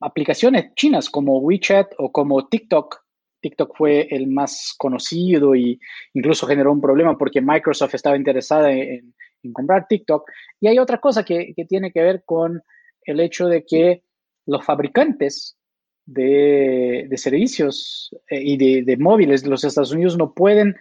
aplicaciones 0.00 0.72
chinas 0.76 1.10
como 1.10 1.38
WeChat 1.38 1.94
o 1.98 2.12
como 2.12 2.46
TikTok 2.46 3.04
TikTok 3.44 3.76
fue 3.76 4.08
el 4.10 4.26
más 4.28 4.74
conocido 4.78 5.54
y 5.54 5.78
incluso 6.14 6.46
generó 6.46 6.72
un 6.72 6.80
problema 6.80 7.18
porque 7.18 7.42
Microsoft 7.42 7.94
estaba 7.94 8.16
interesada 8.16 8.72
en, 8.72 9.14
comprar 9.52 9.86
TikTok. 9.86 10.26
Y 10.60 10.68
hay 10.68 10.78
otra 10.78 10.98
cosa 10.98 11.24
que, 11.24 11.52
tiene 11.68 11.92
que 11.92 12.00
ver 12.00 12.22
con 12.24 12.62
el 13.02 13.20
hecho 13.20 13.46
de 13.46 13.66
que 13.66 14.02
los 14.46 14.64
fabricantes 14.64 15.58
de, 16.06 17.06
de 17.08 17.16
servicios 17.16 18.14
eh, 18.28 18.40
y 18.42 18.56
de, 18.56 18.82
de, 18.82 18.96
móviles 18.96 19.46
los 19.46 19.64
Estados 19.64 19.92
Unidos 19.92 20.16
no 20.16 20.34
pueden 20.34 20.70
eh, 20.70 20.74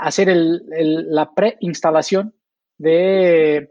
hacer 0.00 0.28
el, 0.28 0.62
la 1.10 1.34
preinstalación 1.34 2.34
de, 2.78 3.70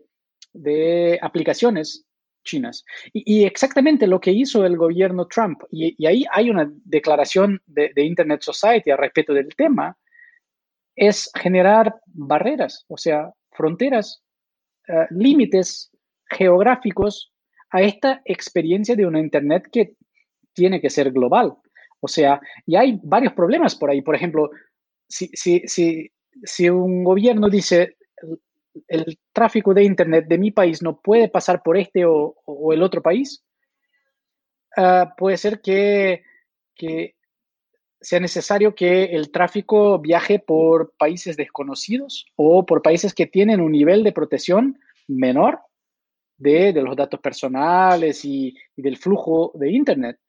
de 0.53 1.19
aplicaciones 1.21 2.05
chinas. 2.43 2.85
Y, 3.13 3.41
y, 3.41 3.45
exactamente 3.45 4.07
lo 4.07 4.21
que 4.21 4.31
hizo 4.31 4.65
el 4.65 4.77
gobierno 4.77 5.27
Trump, 5.27 5.63
y, 5.69 5.95
y 6.01 6.05
ahí 6.07 6.25
hay 6.31 6.49
una 6.49 6.71
declaración 6.85 7.61
de, 7.65 7.91
de, 7.93 8.03
Internet 8.03 8.41
Society 8.41 8.89
al 8.91 8.99
respecto 8.99 9.33
del 9.33 9.49
tema, 9.55 9.97
es 10.95 11.29
generar 11.35 11.93
barreras, 12.07 12.85
o 12.87 12.97
sea, 12.97 13.31
fronteras, 13.51 14.23
uh, 14.87 15.05
límites 15.11 15.91
geográficos 16.29 17.31
a 17.69 17.81
esta 17.81 18.21
experiencia 18.25 18.95
de 18.95 19.05
una 19.05 19.19
Internet 19.19 19.67
que 19.71 19.93
tiene 20.57 20.81
que 20.81 20.89
ser 20.89 21.11
global. 21.11 21.55
O 21.99 22.07
sea, 22.07 22.41
y 22.65 22.75
hay 22.75 22.99
varios 23.03 23.33
problemas 23.33 23.75
por 23.75 23.89
ahí. 23.89 24.01
Por 24.01 24.15
ejemplo, 24.15 24.49
si, 25.07 25.29
si, 25.33 25.61
si, 25.67 26.11
si 26.43 26.69
un 26.69 27.03
gobierno 27.03 27.49
dice 27.49 27.97
el 28.87 29.19
tráfico 29.33 29.73
de 29.73 29.83
Internet 29.83 30.25
de 30.27 30.37
mi 30.37 30.51
país 30.51 30.81
no 30.81 30.99
puede 30.99 31.29
pasar 31.29 31.63
por 31.63 31.77
este 31.77 32.05
o, 32.05 32.35
el 32.73 32.81
otro 32.81 33.01
país, 33.01 33.43
uh, 34.77 35.05
puede 35.17 35.37
ser 35.37 35.61
que, 35.61 36.23
que, 36.75 37.15
sea 37.99 38.19
necesario 38.19 38.75
que 38.75 39.05
el 39.05 39.31
tráfico 39.31 39.99
viaje 39.99 40.39
por 40.39 40.93
países 40.97 41.35
desconocidos 41.35 42.25
o 42.35 42.65
por 42.65 42.81
países 42.81 43.13
que 43.13 43.25
tienen 43.25 43.59
un 43.59 43.71
nivel 43.71 44.03
de 44.03 44.11
protección 44.11 44.79
menor 45.07 45.59
de, 46.37 46.73
de 46.73 46.81
los 46.81 46.95
datos 46.95 47.19
personales 47.19 48.23
y, 48.23 48.55
del 48.75 48.97
flujo 48.97 49.51
de 49.55 49.71
Internet. 49.71 50.19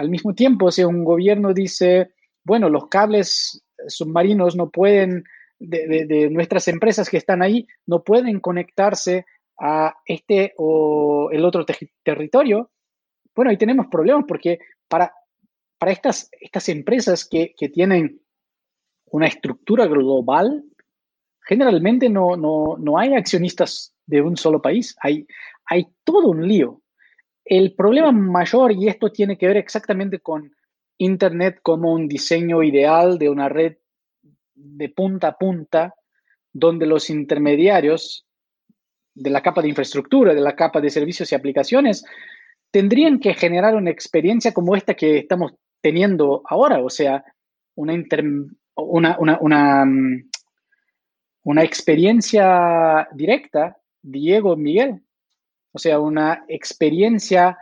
Al 0.00 0.08
mismo 0.08 0.34
tiempo, 0.34 0.70
si 0.70 0.82
un 0.82 1.04
gobierno 1.04 1.52
dice, 1.52 2.14
bueno, 2.42 2.70
los 2.70 2.88
cables 2.88 3.62
submarinos 3.86 4.56
no 4.56 4.70
pueden 4.70 5.24
de, 5.58 6.30
nuestras 6.30 6.68
empresas 6.68 7.10
que 7.10 7.18
están 7.18 7.42
ahí 7.42 7.66
no 7.86 8.02
pueden 8.02 8.40
conectarse 8.40 9.26
a 9.60 9.94
este 10.06 10.54
o 10.56 11.28
el 11.30 11.44
otro 11.44 11.66
te 11.66 11.76
territorio, 12.02 12.70
bueno, 13.34 13.50
ahí 13.50 13.58
tenemos 13.58 13.88
problemas 13.88 14.24
porque 14.26 14.58
para, 14.88 15.12
para 15.78 15.92
estas, 15.92 16.30
estas 16.40 16.70
empresas 16.70 17.28
que, 17.28 17.54
que 17.54 17.68
tienen 17.68 18.22
una 19.10 19.26
estructura 19.26 19.86
global, 19.86 20.64
generalmente 21.42 22.08
no, 22.08 22.38
no, 22.38 22.78
no 22.78 22.98
hay 22.98 23.12
accionistas 23.12 23.94
de 24.06 24.22
un 24.22 24.38
solo 24.38 24.62
país, 24.62 24.96
hay, 25.02 25.26
hay 25.66 25.88
todo 26.04 26.30
un 26.30 26.48
lío. 26.48 26.79
El 27.50 27.74
problema 27.74 28.12
mayor, 28.12 28.70
y 28.70 28.86
esto 28.86 29.10
tiene 29.10 29.36
que 29.36 29.48
ver 29.48 29.56
exactamente 29.56 30.20
con 30.20 30.54
Internet 30.98 31.58
como 31.60 31.92
un 31.92 32.06
diseño 32.06 32.62
ideal 32.62 33.18
de 33.18 33.28
una 33.28 33.48
red 33.48 33.78
de 34.54 34.88
punta 34.88 35.28
a 35.28 35.36
punta, 35.36 35.96
donde 36.52 36.86
los 36.86 37.10
intermediarios 37.10 38.24
de 39.12 39.30
la 39.30 39.42
capa 39.42 39.62
de 39.62 39.68
infraestructura, 39.68 40.32
de 40.32 40.40
la 40.40 40.54
capa 40.54 40.80
de 40.80 40.90
servicios 40.90 41.32
y 41.32 41.34
aplicaciones, 41.34 42.04
tendrían 42.70 43.18
que 43.18 43.34
generar 43.34 43.74
una 43.74 43.90
experiencia 43.90 44.54
como 44.54 44.76
esta 44.76 44.94
que 44.94 45.18
estamos 45.18 45.52
teniendo 45.80 46.42
ahora, 46.46 46.78
o 46.84 46.88
sea, 46.88 47.24
una, 47.74 47.94
una, 48.76 49.84
mm, 49.84 50.30
una 51.42 51.64
experiencia 51.64 53.08
directa, 53.12 53.76
Diego 54.00 54.56
Miguel, 54.56 55.02
o 55.72 55.78
sea, 55.78 56.00
una 56.00 56.44
experiencia 56.48 57.56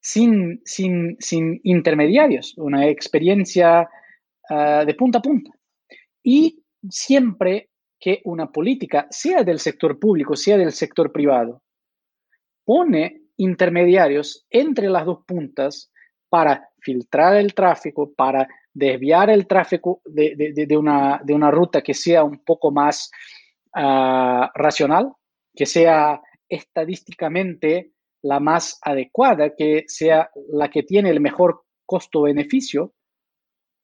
sin, 0.00 0.60
sin, 0.64 1.16
sin 1.18 1.60
intermediarios, 1.64 2.54
una 2.58 2.86
experiencia 2.86 3.88
uh, 4.50 4.84
de 4.84 4.94
punta 4.94 5.18
a 5.18 5.22
punta. 5.22 5.50
Y 6.22 6.62
siempre 6.88 7.70
que 7.98 8.20
una 8.24 8.50
política, 8.50 9.06
sea 9.10 9.42
del 9.42 9.58
sector 9.58 9.98
público, 9.98 10.36
sea 10.36 10.58
del 10.58 10.72
sector 10.72 11.10
privado, 11.10 11.62
pone 12.64 13.22
intermediarios 13.38 14.46
entre 14.50 14.88
las 14.88 15.06
dos 15.06 15.24
puntas 15.26 15.90
para 16.28 16.68
filtrar 16.80 17.36
el 17.36 17.54
tráfico, 17.54 18.12
para 18.14 18.46
desviar 18.72 19.30
el 19.30 19.46
tráfico 19.46 20.02
de, 20.04 20.34
de, 20.36 20.76
una, 20.76 21.20
de 21.24 21.34
una, 21.34 21.50
ruta 21.50 21.80
que 21.82 21.94
sea 21.94 22.22
un 22.24 22.44
poco 22.44 22.70
más 22.70 23.10
uh, 23.74 24.46
racional, 24.54 25.12
que 25.54 25.66
sea 25.66 26.20
estadísticamente 26.48 27.92
la 28.22 28.40
más 28.40 28.78
adecuada, 28.82 29.54
que 29.56 29.84
sea 29.86 30.30
la 30.48 30.68
que 30.68 30.82
tiene 30.82 31.10
el 31.10 31.20
mejor 31.20 31.62
costo-beneficio. 31.84 32.92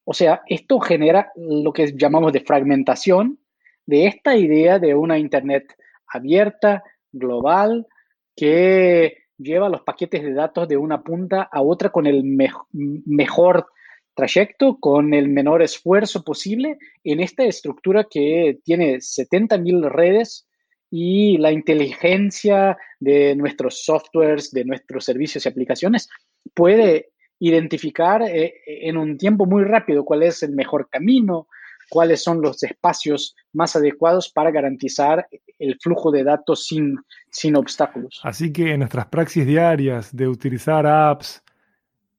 O 0.04 0.14
sea, 0.14 0.42
esto 0.46 0.80
genera 0.80 1.30
lo 1.36 1.72
que 1.72 1.92
llamamos 1.96 2.32
de 2.32 2.40
fragmentación 2.40 3.38
de 3.86 4.06
esta 4.06 4.36
idea 4.36 4.78
de 4.78 4.94
una 4.94 5.18
Internet 5.18 5.76
abierta, 6.08 6.82
global, 7.12 7.86
que 8.34 9.16
lleva 9.38 9.68
los 9.68 9.82
paquetes 9.82 10.22
de 10.22 10.34
datos 10.34 10.68
de 10.68 10.76
una 10.76 11.02
punta 11.02 11.48
a 11.50 11.62
otra 11.62 11.90
con 11.90 12.06
el 12.06 12.22
mejor 12.24 13.66
trayecto, 14.14 14.78
con 14.78 15.14
el 15.14 15.28
menor 15.28 15.62
esfuerzo 15.62 16.22
posible 16.22 16.78
en 17.02 17.20
esta 17.20 17.44
estructura 17.44 18.06
que 18.10 18.58
tiene 18.64 18.96
70.000 18.96 19.90
redes 19.90 20.46
y 20.94 21.38
la 21.38 21.50
inteligencia 21.50 22.76
de 23.00 23.34
nuestros 23.34 23.82
softwares, 23.82 24.50
de 24.50 24.66
nuestros 24.66 25.06
servicios 25.06 25.46
y 25.46 25.48
aplicaciones 25.48 26.10
puede 26.52 27.12
identificar 27.38 28.20
eh, 28.20 28.52
en 28.66 28.98
un 28.98 29.16
tiempo 29.16 29.46
muy 29.46 29.64
rápido 29.64 30.04
cuál 30.04 30.22
es 30.22 30.42
el 30.42 30.52
mejor 30.52 30.90
camino, 30.90 31.48
cuáles 31.88 32.22
son 32.22 32.42
los 32.42 32.62
espacios 32.62 33.34
más 33.54 33.74
adecuados 33.74 34.30
para 34.30 34.50
garantizar 34.50 35.26
el 35.58 35.78
flujo 35.80 36.10
de 36.10 36.24
datos 36.24 36.66
sin, 36.66 36.98
sin 37.30 37.56
obstáculos. 37.56 38.20
Así 38.22 38.52
que 38.52 38.72
en 38.72 38.80
nuestras 38.80 39.06
praxis 39.06 39.46
diarias 39.46 40.14
de 40.14 40.28
utilizar 40.28 40.86
apps, 40.86 41.42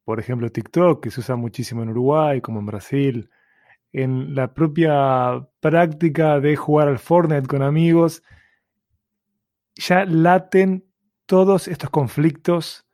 por 0.03 0.19
ejemplo 0.19 0.51
TikTok, 0.51 1.03
que 1.03 1.11
se 1.11 1.19
usa 1.19 1.35
muchísimo 1.35 1.83
en 1.83 1.89
Uruguay 1.89 2.41
como 2.41 2.59
en 2.59 2.65
Brasil, 2.65 3.29
en 3.91 4.33
la 4.33 4.51
propia 4.51 5.47
práctica 5.59 6.39
de 6.39 6.55
jugar 6.55 6.87
al 6.87 6.97
Fortnite 6.97 7.47
con 7.47 7.61
amigos, 7.61 8.23
ya 9.75 10.05
laten 10.05 10.85
todos 11.25 11.67
estos 11.67 11.89
conflictos 11.89 12.85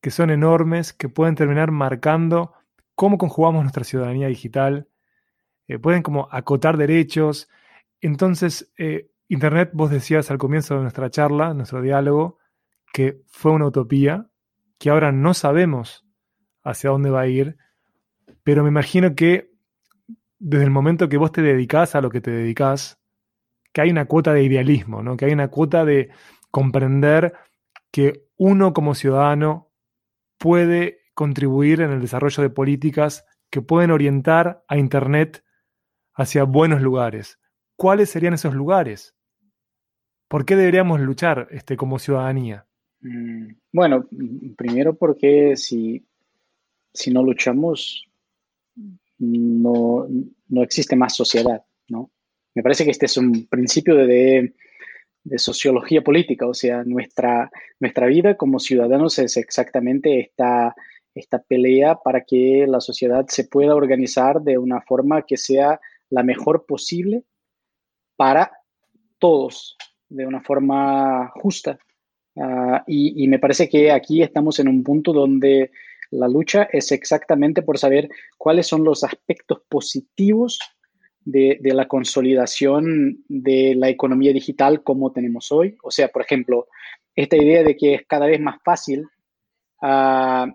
que 0.00 0.10
son 0.10 0.30
enormes, 0.30 0.92
que 0.92 1.08
pueden 1.08 1.34
terminar 1.34 1.70
marcando 1.70 2.52
cómo 2.94 3.18
conjugamos 3.18 3.62
nuestra 3.62 3.84
ciudadanía 3.84 4.28
digital, 4.28 4.88
eh, 5.66 5.78
pueden 5.78 6.02
como 6.02 6.28
acotar 6.30 6.76
derechos. 6.76 7.48
Entonces, 8.00 8.72
eh, 8.78 9.10
Internet, 9.28 9.70
vos 9.72 9.90
decías 9.90 10.30
al 10.30 10.38
comienzo 10.38 10.74
de 10.74 10.82
nuestra 10.82 11.10
charla, 11.10 11.54
nuestro 11.54 11.80
diálogo, 11.80 12.38
que 12.92 13.22
fue 13.26 13.52
una 13.52 13.66
utopía, 13.66 14.28
que 14.78 14.90
ahora 14.90 15.10
no 15.10 15.34
sabemos 15.34 16.06
hacia 16.62 16.90
dónde 16.90 17.10
va 17.10 17.22
a 17.22 17.26
ir, 17.26 17.56
pero 18.42 18.62
me 18.62 18.68
imagino 18.68 19.14
que 19.14 19.50
desde 20.38 20.64
el 20.64 20.70
momento 20.70 21.08
que 21.08 21.16
vos 21.16 21.32
te 21.32 21.42
dedicás 21.42 21.94
a 21.94 22.02
lo 22.02 22.10
que 22.10 22.20
te 22.20 22.30
dedicás, 22.30 23.00
que 23.74 23.80
hay 23.80 23.90
una 23.90 24.06
cuota 24.06 24.32
de 24.32 24.44
idealismo, 24.44 25.02
¿no? 25.02 25.16
que 25.16 25.26
hay 25.26 25.32
una 25.32 25.48
cuota 25.48 25.84
de 25.84 26.08
comprender 26.50 27.34
que 27.90 28.24
uno 28.36 28.72
como 28.72 28.94
ciudadano 28.94 29.72
puede 30.38 31.00
contribuir 31.14 31.80
en 31.80 31.90
el 31.90 32.00
desarrollo 32.00 32.42
de 32.42 32.50
políticas 32.50 33.26
que 33.50 33.62
pueden 33.62 33.90
orientar 33.90 34.64
a 34.68 34.78
Internet 34.78 35.44
hacia 36.14 36.44
buenos 36.44 36.82
lugares. 36.82 37.40
¿Cuáles 37.76 38.10
serían 38.10 38.34
esos 38.34 38.54
lugares? 38.54 39.16
¿Por 40.28 40.44
qué 40.44 40.54
deberíamos 40.54 41.00
luchar 41.00 41.48
este, 41.50 41.76
como 41.76 41.98
ciudadanía? 41.98 42.66
Mm, 43.00 43.54
bueno, 43.72 44.06
primero 44.56 44.94
porque 44.94 45.56
si, 45.56 46.06
si 46.92 47.10
no 47.12 47.24
luchamos, 47.24 48.08
no, 49.18 50.06
no 50.48 50.62
existe 50.62 50.94
más 50.94 51.16
sociedad. 51.16 51.64
Me 52.54 52.62
parece 52.62 52.84
que 52.84 52.90
este 52.90 53.06
es 53.06 53.16
un 53.16 53.46
principio 53.46 53.96
de, 53.96 54.54
sociología 55.36 56.02
política, 56.02 56.46
o 56.46 56.52
sea, 56.52 56.84
nuestra, 56.84 57.50
nuestra 57.80 58.06
vida 58.06 58.36
como 58.36 58.58
ciudadanos 58.58 59.18
es 59.18 59.38
exactamente 59.38 60.20
esta, 60.20 60.74
esta 61.14 61.42
pelea 61.42 61.96
para 61.96 62.24
que 62.24 62.66
la 62.68 62.80
sociedad 62.80 63.24
se 63.28 63.44
pueda 63.44 63.74
organizar 63.74 64.42
de 64.42 64.58
una 64.58 64.82
forma 64.82 65.22
que 65.22 65.38
sea 65.38 65.80
la 66.10 66.22
mejor 66.22 66.66
posible 66.66 67.24
para 68.16 68.52
todos, 69.18 69.78
de 70.10 70.26
una 70.26 70.42
forma 70.42 71.32
justa. 71.36 71.78
Ah, 72.36 72.84
y 72.86 73.26
me 73.26 73.38
parece 73.38 73.68
que 73.68 73.90
aquí 73.90 74.22
estamos 74.22 74.58
en 74.58 74.68
un 74.68 74.84
punto 74.84 75.14
donde 75.14 75.70
la 76.10 76.28
lucha 76.28 76.68
es 76.72 76.92
exactamente 76.92 77.62
por 77.62 77.78
saber 77.78 78.08
cuáles 78.38 78.66
son 78.66 78.84
los 78.84 79.02
aspectos 79.04 79.62
positivos 79.68 80.58
de, 81.24 81.58
la 81.62 81.88
consolidación 81.88 83.24
de 83.28 83.74
la 83.76 83.88
economía 83.88 84.32
digital 84.32 84.82
como 84.82 85.12
tenemos 85.12 85.50
hoy. 85.52 85.76
O 85.82 85.90
sea, 85.90 86.08
por 86.08 86.22
ejemplo, 86.22 86.68
esta 87.14 87.36
idea 87.36 87.62
de 87.62 87.76
que 87.76 87.94
es 87.94 88.06
cada 88.06 88.26
vez 88.26 88.40
más 88.40 88.56
fácil 88.62 89.06
ah, 89.82 90.46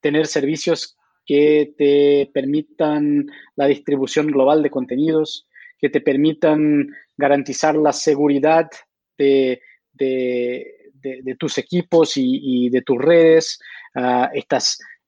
tener 0.00 0.26
servicios 0.26 0.96
que 1.24 1.74
te 1.78 2.30
permitan 2.32 3.26
la 3.54 3.66
distribución 3.66 4.26
global 4.26 4.62
de 4.62 4.70
contenidos, 4.70 5.46
que 5.78 5.88
te 5.88 6.00
permitan 6.00 6.88
garantizar 7.16 7.76
la 7.76 7.92
seguridad 7.92 8.68
de, 9.16 9.60
tus 11.38 11.58
equipos 11.58 12.12
y, 12.16 12.68
de 12.70 12.82
tus 12.82 12.98
redes, 12.98 13.60
ah, 13.94 14.30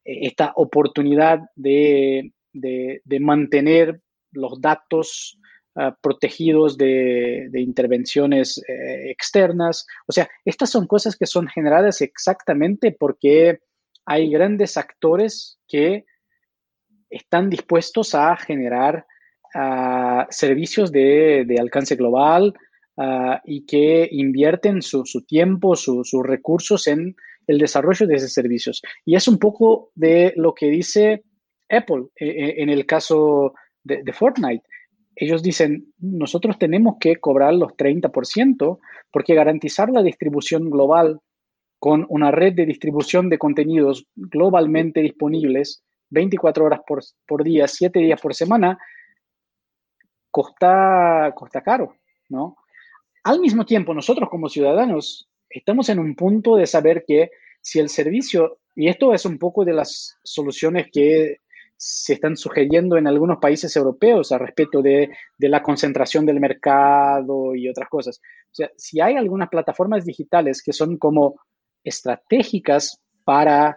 esta 0.05 0.53
oportunidad 0.57 1.41
de, 1.57 2.33
mantener 3.21 4.01
los 4.35 4.61
datos 4.61 5.39
ah, 5.77 5.97
protegidos 6.01 6.77
de, 6.77 7.51
intervenciones 7.55 8.59
eh, 8.69 9.11
externas. 9.11 9.87
O 10.07 10.13
sea, 10.13 10.29
estas 10.45 10.71
son 10.71 10.87
cosas 10.87 11.17
que 11.17 11.27
son 11.27 11.49
generadas 11.49 12.01
exactamente 12.01 12.93
porque 12.99 13.61
hay 14.07 14.31
grandes 14.31 14.77
actores 14.77 15.59
que 15.67 16.05
están 17.11 17.49
dispuestos 17.49 18.15
a 18.15 18.37
generar 18.37 19.07
ah, 19.55 20.27
servicios 20.31 20.91
de, 20.91 21.57
alcance 21.59 21.97
global 21.97 22.55
ah, 22.99 23.41
y 23.45 23.65
que 23.65 24.09
invierten 24.11 24.83
su, 24.83 25.05
tiempo, 25.27 25.77
sus 25.77 26.13
recursos 26.23 26.87
en 26.87 27.15
el 27.47 27.59
desarrollo 27.59 28.07
de 28.07 28.17
esos 28.17 28.33
servicios. 28.33 28.83
Y 29.05 29.17
es 29.17 29.29
un 29.29 29.39
poco 29.39 29.91
de 29.95 30.33
lo 30.37 30.55
que 30.55 30.67
dice 30.67 31.25
Apple 31.69 32.07
eh, 32.17 32.29
eh, 32.29 32.55
en 32.59 32.69
el 32.69 32.87
caso 32.87 33.55
de, 33.85 34.13
Fortnite. 34.13 34.65
Ellos 35.15 35.43
dicen, 35.43 35.93
nosotros 35.99 36.59
tenemos 36.59 36.97
que 36.99 37.17
cobrar 37.17 37.55
los 37.55 37.73
30% 37.73 38.79
porque 39.13 39.35
garantizar 39.35 39.91
la 39.91 40.03
distribución 40.03 40.71
global 40.71 41.21
con 41.79 42.07
una 42.09 42.31
red 42.31 42.55
de 42.55 42.67
distribución 42.67 43.29
de 43.29 43.39
contenidos 43.39 44.07
globalmente 44.17 45.01
disponibles 45.01 45.85
24 46.11 46.65
horas 46.65 46.81
por, 47.27 47.45
día, 47.45 47.69
7 47.69 47.99
días 48.01 48.21
por 48.21 48.35
semana, 48.35 48.79
costa, 50.31 51.33
costa 51.35 51.63
caro, 51.63 51.95
¿no? 52.29 52.57
Al 53.25 53.41
mismo 53.41 53.65
tiempo, 53.65 53.95
nosotros 53.95 54.29
como 54.29 54.49
ciudadanos 54.49 55.29
estamos 55.49 55.89
en 55.89 55.99
un 55.99 56.15
punto 56.15 56.57
de 56.57 56.67
saber 56.67 57.05
que 57.07 57.31
si 57.61 57.79
el 57.79 57.89
servicio, 57.89 58.59
y 58.75 58.89
esto 58.89 59.15
es 59.15 59.25
un 59.25 59.39
poco 59.39 59.65
de 59.65 59.73
las 59.73 60.19
soluciones 60.23 60.89
que 60.93 61.39
se 61.77 62.15
están 62.15 62.37
sugiriendo 62.37 62.97
en 62.97 63.07
algunos 63.07 63.39
países 63.39 63.75
europeos 63.77 64.33
a 64.33 64.39
respecto 64.39 64.81
de, 64.81 65.11
la 65.39 65.63
concentración 65.63 66.25
del 66.25 66.41
mercado 66.41 67.55
y 67.55 67.69
otras 67.69 67.89
cosas. 67.89 68.21
O 68.21 68.55
sea, 68.55 68.71
si 68.77 69.01
hay 69.01 69.17
algunas 69.17 69.49
plataformas 69.49 70.05
digitales 70.05 70.63
que 70.63 70.73
son 70.73 70.97
como 70.97 71.41
estratégicas 71.83 73.03
para, 73.25 73.77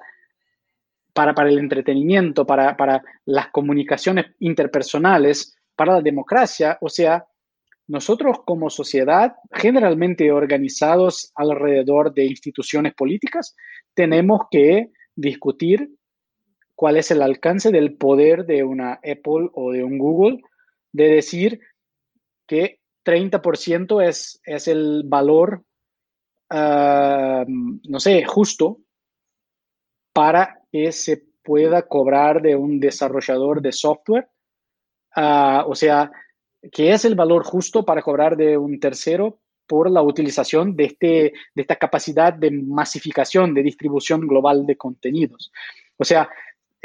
para, 1.14 1.34
para 1.34 1.50
el 1.50 1.60
entretenimiento, 1.60 2.46
para, 2.46 2.78
para 2.78 3.04
las 3.26 3.50
comunicaciones 3.50 4.28
interpersonales, 4.40 5.58
para 5.76 5.94
la 5.94 6.02
democracia, 6.02 6.78
o 6.82 6.90
sea, 6.90 7.26
nosotros 7.88 8.40
como 8.46 8.70
sociedad, 8.70 9.36
generalmente 9.52 10.32
organizados 10.32 11.32
alrededor 11.36 12.14
de 12.14 12.26
instituciones 12.26 12.94
políticas, 12.94 13.56
tenemos 13.94 14.42
que 14.52 14.92
discutir 15.16 15.90
cuál 16.78 16.98
es 16.98 17.10
el 17.10 17.24
alcance 17.24 17.72
del 17.72 17.98
poder 17.98 18.46
de 18.46 18.64
una 18.64 18.94
Apple 18.94 19.50
o 19.54 19.72
de 19.72 19.84
un 19.84 19.98
Google 19.98 20.44
de 20.92 21.10
decir 21.10 21.60
que 22.46 22.82
30% 23.04 24.08
es, 24.08 24.40
es 24.46 24.68
el 24.68 25.02
valor, 25.04 25.64
ah, 26.52 27.44
no 27.48 28.00
sé, 28.00 28.24
justo 28.26 28.78
para 30.14 30.62
que 30.72 30.92
se 30.92 31.24
pueda 31.44 31.82
cobrar 31.88 32.44
de 32.44 32.56
un 32.56 32.80
desarrollador 32.80 33.60
de 33.64 33.72
software. 33.72 34.30
O 35.16 35.74
sea, 35.74 36.12
que 36.72 36.92
es 36.92 37.06
el 37.06 37.16
valor 37.16 37.44
justo 37.44 37.86
para 37.86 38.04
cobrar 38.04 38.38
de 38.38 38.56
un 38.56 38.80
tercero 38.80 39.40
por 39.66 39.90
la 39.90 40.04
utilización 40.04 40.76
de, 40.76 40.86
este, 40.86 41.34
de 41.56 41.62
esta 41.62 41.78
capacidad 41.78 42.34
de 42.34 42.52
masificación, 42.52 43.56
de 43.56 43.64
distribución 43.64 44.28
global 44.28 44.68
de 44.68 44.78
contenidos. 44.78 45.52
O 45.98 46.04
sea, 46.04 46.30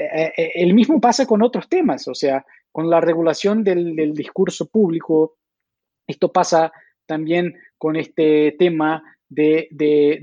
eh, 0.04 0.32
eh, 0.36 0.52
el 0.56 0.74
mismo 0.74 1.00
pasa 1.00 1.26
con 1.26 1.42
otros 1.42 1.68
temas, 1.68 2.08
o 2.08 2.14
sea, 2.14 2.44
con 2.70 2.88
la 2.88 3.00
regulación 3.00 3.62
del, 3.62 4.14
discurso 4.14 4.68
público. 4.68 5.36
Esto 6.06 6.32
pasa 6.32 6.72
también 7.06 7.54
con 7.78 7.96
este 7.96 8.56
tema 8.58 9.02
de, 9.28 9.68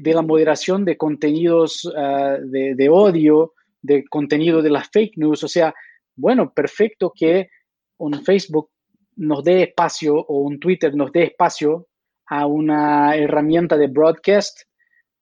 la 0.04 0.22
moderación 0.22 0.86
de 0.86 0.98
contenidos 0.98 1.92
ah, 1.96 2.38
de, 2.42 2.76
de, 2.76 2.90
odio, 2.90 3.54
de 3.82 4.04
contenido 4.06 4.62
de 4.62 4.70
las 4.70 4.90
fake 4.90 5.18
news. 5.18 5.44
O 5.44 5.48
sea, 5.48 5.74
bueno, 6.16 6.54
perfecto 6.54 7.14
que 7.16 7.50
un 7.98 8.24
Facebook 8.24 8.70
nos 9.16 9.44
dé 9.44 9.64
espacio 9.64 10.16
o 10.16 10.40
un 10.40 10.60
Twitter 10.60 10.96
nos 10.96 11.12
dé 11.12 11.24
espacio 11.24 11.88
a 12.28 12.46
una 12.46 13.16
herramienta 13.16 13.76
de 13.76 13.88
broadcast 13.88 14.62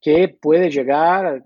que 0.01 0.37
puede 0.39 0.69
llegar, 0.69 1.43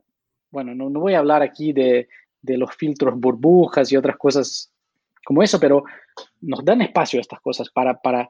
bueno, 0.52 0.76
no, 0.76 0.90
no 0.90 1.00
voy 1.00 1.14
a 1.14 1.20
hablar 1.20 1.42
aquí 1.42 1.72
de, 1.72 2.10
de 2.42 2.58
los 2.58 2.76
filtros 2.76 3.20
burbujas 3.20 3.92
y 3.92 3.98
otras 3.98 4.18
cosas 4.18 4.72
como 5.24 5.44
eso, 5.44 5.60
pero 5.60 5.84
nos 6.42 6.64
dan 6.66 6.82
espacio 6.82 7.20
a 7.20 7.22
estas 7.22 7.40
cosas 7.42 7.70
para, 7.70 8.00
para, 8.02 8.30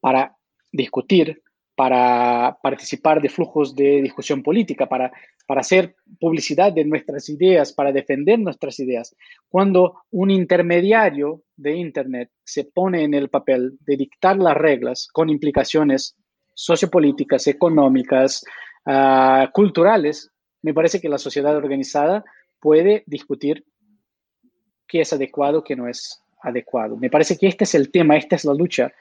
para 0.00 0.36
discutir, 0.70 1.42
para 1.74 2.58
participar 2.62 3.20
de 3.22 3.30
flujos 3.30 3.74
de 3.74 4.02
discusión 4.02 4.42
política, 4.42 4.86
para, 4.86 5.10
para 5.46 5.62
hacer 5.62 5.96
publicidad 6.20 6.72
de 6.72 6.84
nuestras 6.84 7.28
ideas, 7.28 7.72
para 7.72 7.92
defender 7.92 8.38
nuestras 8.38 8.78
ideas. 8.78 9.16
Cuando 9.48 10.02
un 10.10 10.30
intermediario 10.30 11.42
de 11.56 11.76
Internet 11.76 12.30
se 12.44 12.64
pone 12.64 13.04
en 13.04 13.14
el 13.14 13.30
papel 13.30 13.78
de 13.80 13.96
dictar 13.96 14.36
las 14.36 14.56
reglas 14.56 15.08
con 15.12 15.30
implicaciones 15.30 16.16
sociopolíticas, 16.54 17.46
económicas, 17.46 18.44
uh, 18.86 19.50
culturales, 19.52 20.30
me 20.60 20.74
parece 20.74 21.00
que 21.00 21.08
la 21.08 21.18
sociedad 21.18 21.56
organizada 21.56 22.24
puede 22.62 23.02
discutir 23.06 23.64
qué 24.86 25.00
es 25.00 25.12
adecuado, 25.12 25.64
qué 25.64 25.74
no 25.74 25.88
es 25.88 26.22
adecuado. 26.40 26.96
Me 26.96 27.10
parece 27.10 27.36
que 27.36 27.48
este 27.48 27.64
es 27.64 27.74
el 27.74 27.90
tema, 27.90 28.16
esta 28.16 28.36
es 28.36 28.44
la 28.44 28.54
lucha 28.54 28.92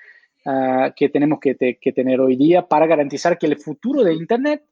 uh, 0.46 0.92
que 0.96 1.10
tenemos 1.10 1.40
que, 1.40 1.54
te, 1.54 1.78
que, 1.78 1.94
tener 1.94 2.20
hoy 2.20 2.36
día 2.36 2.68
para 2.68 2.88
garantizar 2.88 3.38
que 3.38 3.46
el 3.46 3.58
futuro 3.58 4.04
de 4.04 4.16
Internet 4.16 4.64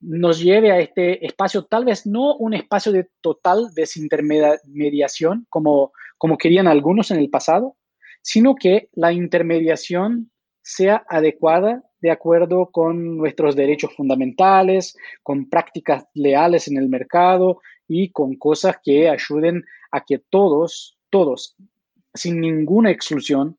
nos 0.00 0.40
lleve 0.40 0.72
a 0.72 0.80
este 0.80 1.24
espacio, 1.24 1.64
tal 1.64 1.84
vez 1.84 2.04
no 2.04 2.36
un 2.36 2.52
espacio 2.52 2.90
de 2.90 3.08
total 3.20 3.72
desintermediación 3.74 5.46
como, 5.48 5.92
como 6.18 6.36
querían 6.36 6.66
algunos 6.66 7.10
en 7.12 7.20
el 7.20 7.30
pasado, 7.30 7.76
sino 8.22 8.56
que 8.56 8.88
la 8.92 9.12
intermediación 9.12 10.30
sea 10.62 11.04
adecuada 11.08 11.84
de 12.00 12.10
acuerdo 12.10 12.70
con 12.70 13.16
nuestros 13.16 13.56
derechos 13.56 13.94
fundamentales, 13.96 14.96
con 15.22 15.48
prácticas 15.48 16.06
leales 16.12 16.68
en 16.68 16.76
el 16.76 16.88
mercado 16.88 17.60
y 17.88 18.10
con 18.10 18.36
cosas 18.36 18.76
que 18.82 19.08
ayuden 19.08 19.64
a 19.90 20.04
que 20.04 20.18
todos, 20.18 20.98
todos, 21.10 21.56
sin 22.14 22.40
ninguna 22.40 22.90
exclusión, 22.90 23.58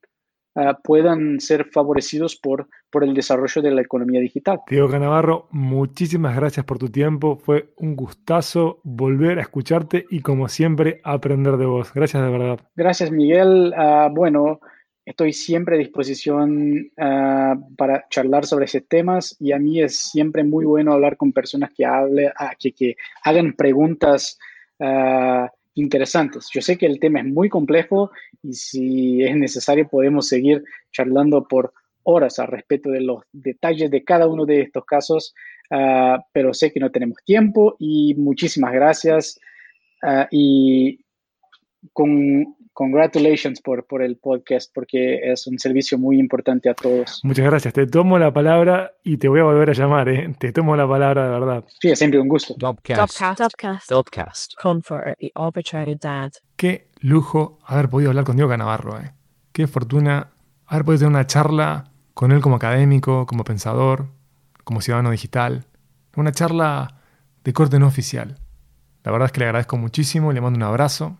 uh, 0.56 0.74
puedan 0.84 1.40
ser 1.40 1.66
favorecidos 1.72 2.36
por, 2.36 2.68
por 2.90 3.04
el 3.04 3.14
desarrollo 3.14 3.62
de 3.62 3.72
la 3.72 3.82
economía 3.82 4.20
digital. 4.22 4.62
Diego 4.70 4.90
Canavarro, 4.90 5.48
muchísimas 5.52 6.36
gracias 6.36 6.66
por 6.66 6.78
tu 6.78 6.90
tiempo. 6.90 7.38
Fue 7.38 7.74
un 7.78 7.96
gustazo 7.96 8.80
volver 8.84 9.40
a 9.40 9.44
escucharte 9.44 10.06
y 10.10 10.22
como 10.22 10.48
siempre 10.48 11.02
aprender 11.04 11.58
de 11.58 11.66
vos. 11.66 11.94
Gracias 11.94 12.24
de 12.24 12.30
verdad. 12.30 12.60
Gracias 12.76 13.12
Miguel. 13.12 13.74
Uh, 13.78 14.14
bueno, 14.14 14.60
estoy 15.06 15.34
siempre 15.34 15.76
a 15.76 15.80
disposición 15.80 16.92
uh, 16.98 17.76
para 17.76 18.08
charlar 18.10 18.46
sobre 18.46 18.66
esos 18.66 18.88
temas 18.88 19.38
y 19.40 19.52
a 19.52 19.60
mí 19.60 19.82
es 19.82 20.00
siempre 20.00 20.44
muy 20.44 20.66
bueno 20.66 20.94
hablar 20.94 21.16
con 21.16 21.32
personas 21.32 21.72
que, 21.76 21.86
hable, 21.86 22.28
uh, 22.28 22.56
que, 22.60 22.72
que, 22.72 22.96
hagan 23.24 23.54
preguntas 23.54 24.40
uh, 24.80 25.48
interesantes. 25.76 26.50
Yo 26.52 26.62
sé 26.62 26.78
que 26.78 26.88
el 26.88 27.00
tema 27.00 27.20
es 27.20 27.26
muy 27.26 27.50
complejo 27.50 28.12
y 28.42 28.54
si 28.54 29.24
es 29.24 29.36
necesario 29.36 29.88
podemos 29.88 30.28
seguir 30.28 30.64
charlando 30.92 31.48
por 31.48 31.72
horas 32.04 32.40
al 32.40 32.48
respecto 32.48 32.90
de 32.90 33.02
los 33.02 33.24
detalles 33.32 33.92
de 33.92 34.04
cada 34.04 34.28
uno 34.28 34.46
de 34.46 34.62
estos 34.62 34.86
casos, 34.86 35.34
pero 36.32 36.54
sé 36.54 36.72
que 36.72 36.80
no 36.80 36.92
tenemos 36.92 37.18
tiempo 37.26 37.76
y 37.80 38.14
muchísimas 38.14 38.72
gracias 38.74 39.40
y 40.30 41.00
con 41.94 42.55
congratulations 42.76 43.62
por, 43.62 43.88
por 43.88 44.04
el 44.04 44.18
podcast, 44.18 44.72
porque 44.74 45.32
es 45.32 45.48
un 45.48 45.58
servicio 45.58 45.98
muy 45.98 46.20
importante 46.20 46.70
a 46.70 46.74
todos. 46.74 47.22
Muchas 47.24 47.46
gracias. 47.46 47.74
Te 47.74 47.88
tomo 47.88 48.20
la 48.20 48.32
palabra 48.32 48.92
y 49.04 49.18
te 49.18 49.30
voy 49.30 49.40
a 49.40 49.44
volver 49.44 49.70
a 49.70 49.74
llamar. 49.74 50.10
¿eh? 50.10 50.36
Te 50.38 50.52
tomo 50.52 50.76
la 50.76 50.88
palabra 50.88 51.24
de 51.24 51.30
verdad. 51.32 51.64
Sí, 51.80 51.90
es 51.90 51.98
siempre 51.98 52.20
un 52.20 52.28
gusto. 52.28 52.54
Dopcast. 52.58 53.40
Dopcast. 53.40 53.90
Dopcast. 53.90 54.54
Dad. 56.02 56.32
Qué 56.58 56.90
lujo 57.00 57.60
haber 57.66 57.90
podido 57.90 58.12
hablar 58.12 58.26
con 58.26 58.36
Diego 58.36 58.50
Canavarro. 58.50 59.00
¿eh? 59.00 59.14
Qué 59.54 59.68
fortuna 59.68 60.34
haber 60.68 60.84
podido 60.84 61.00
tener 61.00 61.12
una 61.12 61.26
charla 61.26 61.92
con 62.14 62.34
él 62.34 62.42
como 62.42 62.58
académico, 62.58 63.26
como 63.26 63.46
pensador, 63.46 64.08
como 64.66 64.82
ciudadano 64.82 65.12
digital. 65.12 65.66
Una 66.18 66.34
charla 66.34 67.00
de 67.46 67.54
corte 67.54 67.80
no 67.80 67.88
oficial. 67.88 68.38
La 69.06 69.14
verdad 69.14 69.28
es 69.28 69.32
que 69.32 69.40
le 69.40 69.46
agradezco 69.46 69.78
muchísimo, 69.78 70.34
le 70.34 70.42
mando 70.42 70.58
un 70.58 70.64
abrazo 70.64 71.18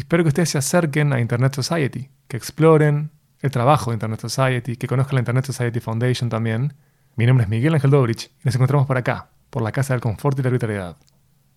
espero 0.00 0.24
que 0.24 0.28
ustedes 0.28 0.50
se 0.50 0.58
acerquen 0.58 1.12
a 1.12 1.20
Internet 1.20 1.54
Society, 1.54 2.10
que 2.28 2.36
exploren 2.36 3.10
el 3.40 3.50
trabajo 3.50 3.90
de 3.90 3.96
Internet 3.96 4.20
Society, 4.20 4.76
que 4.76 4.86
conozcan 4.86 5.16
la 5.16 5.20
Internet 5.20 5.46
Society 5.46 5.80
Foundation 5.80 6.28
también. 6.28 6.74
Mi 7.16 7.26
nombre 7.26 7.44
es 7.44 7.50
Miguel 7.50 7.74
Ángel 7.74 7.90
Dobrich 7.90 8.26
y 8.26 8.44
nos 8.44 8.54
encontramos 8.54 8.86
por 8.86 8.96
acá, 8.96 9.30
por 9.50 9.62
la 9.62 9.72
Casa 9.72 9.94
del 9.94 10.00
Confort 10.00 10.38
y 10.38 10.42
la 10.42 10.48
Arbitrariedad. 10.48 10.96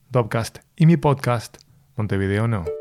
Dobcast 0.10 0.60
y 0.76 0.86
mi 0.86 0.98
podcast, 0.98 1.58
Montevideo 1.96 2.48
No. 2.48 2.81